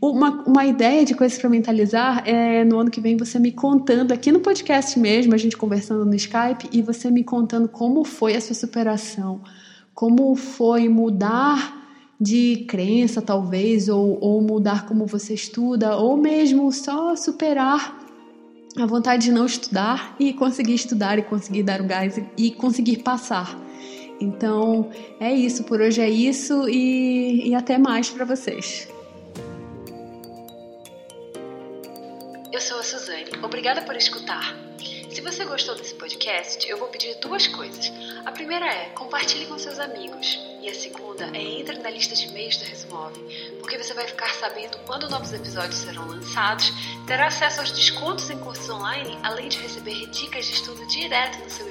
Uma, 0.00 0.42
uma 0.42 0.66
ideia 0.66 1.04
de 1.04 1.14
coisas 1.14 1.38
para 1.38 1.48
mentalizar 1.48 2.24
é 2.26 2.64
no 2.64 2.80
ano 2.80 2.90
que 2.90 3.00
vem 3.00 3.16
você 3.16 3.38
me 3.38 3.52
contando 3.52 4.10
aqui 4.10 4.32
no 4.32 4.40
podcast 4.40 4.98
mesmo, 4.98 5.32
a 5.32 5.38
gente 5.38 5.56
conversando 5.56 6.04
no 6.04 6.14
Skype, 6.16 6.68
e 6.72 6.82
você 6.82 7.08
me 7.08 7.22
contando 7.22 7.68
como 7.68 8.04
foi 8.04 8.34
a 8.34 8.40
sua 8.40 8.56
superação, 8.56 9.40
como 9.94 10.34
foi 10.34 10.88
mudar 10.88 11.80
de 12.20 12.64
crença, 12.68 13.22
talvez, 13.22 13.88
ou, 13.88 14.18
ou 14.20 14.42
mudar 14.42 14.86
como 14.86 15.06
você 15.06 15.34
estuda, 15.34 15.96
ou 15.96 16.16
mesmo 16.16 16.72
só 16.72 17.14
superar 17.14 18.01
a 18.76 18.86
vontade 18.86 19.24
de 19.24 19.32
não 19.32 19.44
estudar 19.44 20.16
e 20.18 20.32
conseguir 20.32 20.74
estudar 20.74 21.18
e 21.18 21.22
conseguir 21.22 21.62
dar 21.62 21.80
o 21.80 21.84
gás 21.84 22.18
e 22.36 22.50
conseguir 22.50 22.98
passar. 22.98 23.58
Então 24.20 24.90
é 25.20 25.32
isso, 25.32 25.64
por 25.64 25.80
hoje 25.80 26.00
é 26.00 26.08
isso 26.08 26.68
e, 26.68 27.48
e 27.48 27.54
até 27.54 27.76
mais 27.76 28.08
para 28.08 28.24
vocês. 28.24 28.88
Eu 32.52 32.60
sou 32.60 32.78
a 32.78 32.82
Suzane. 32.82 33.30
Obrigada 33.42 33.82
por 33.82 33.96
escutar. 33.96 34.71
Se 35.12 35.20
você 35.20 35.44
gostou 35.44 35.74
desse 35.74 35.94
podcast, 35.94 36.66
eu 36.66 36.78
vou 36.78 36.88
pedir 36.88 37.14
duas 37.16 37.46
coisas. 37.46 37.92
A 38.24 38.32
primeira 38.32 38.64
é 38.64 38.88
compartilhe 38.94 39.44
com 39.44 39.58
seus 39.58 39.78
amigos. 39.78 40.40
E 40.62 40.70
a 40.70 40.74
segunda 40.74 41.26
é 41.36 41.60
entre 41.60 41.78
na 41.80 41.90
lista 41.90 42.14
de 42.14 42.28
e-mails 42.28 42.56
do 42.56 42.64
Resumove, 42.64 43.58
porque 43.58 43.76
você 43.76 43.92
vai 43.92 44.06
ficar 44.06 44.30
sabendo 44.30 44.78
quando 44.86 45.10
novos 45.10 45.32
episódios 45.34 45.80
serão 45.80 46.08
lançados, 46.08 46.72
terá 47.06 47.26
acesso 47.26 47.60
aos 47.60 47.72
descontos 47.72 48.30
em 48.30 48.38
cursos 48.38 48.70
online, 48.70 49.18
além 49.22 49.50
de 49.50 49.58
receber 49.58 50.06
dicas 50.06 50.46
de 50.46 50.54
estudo 50.54 50.86
direto 50.86 51.42
no 51.44 51.50
seu 51.50 51.68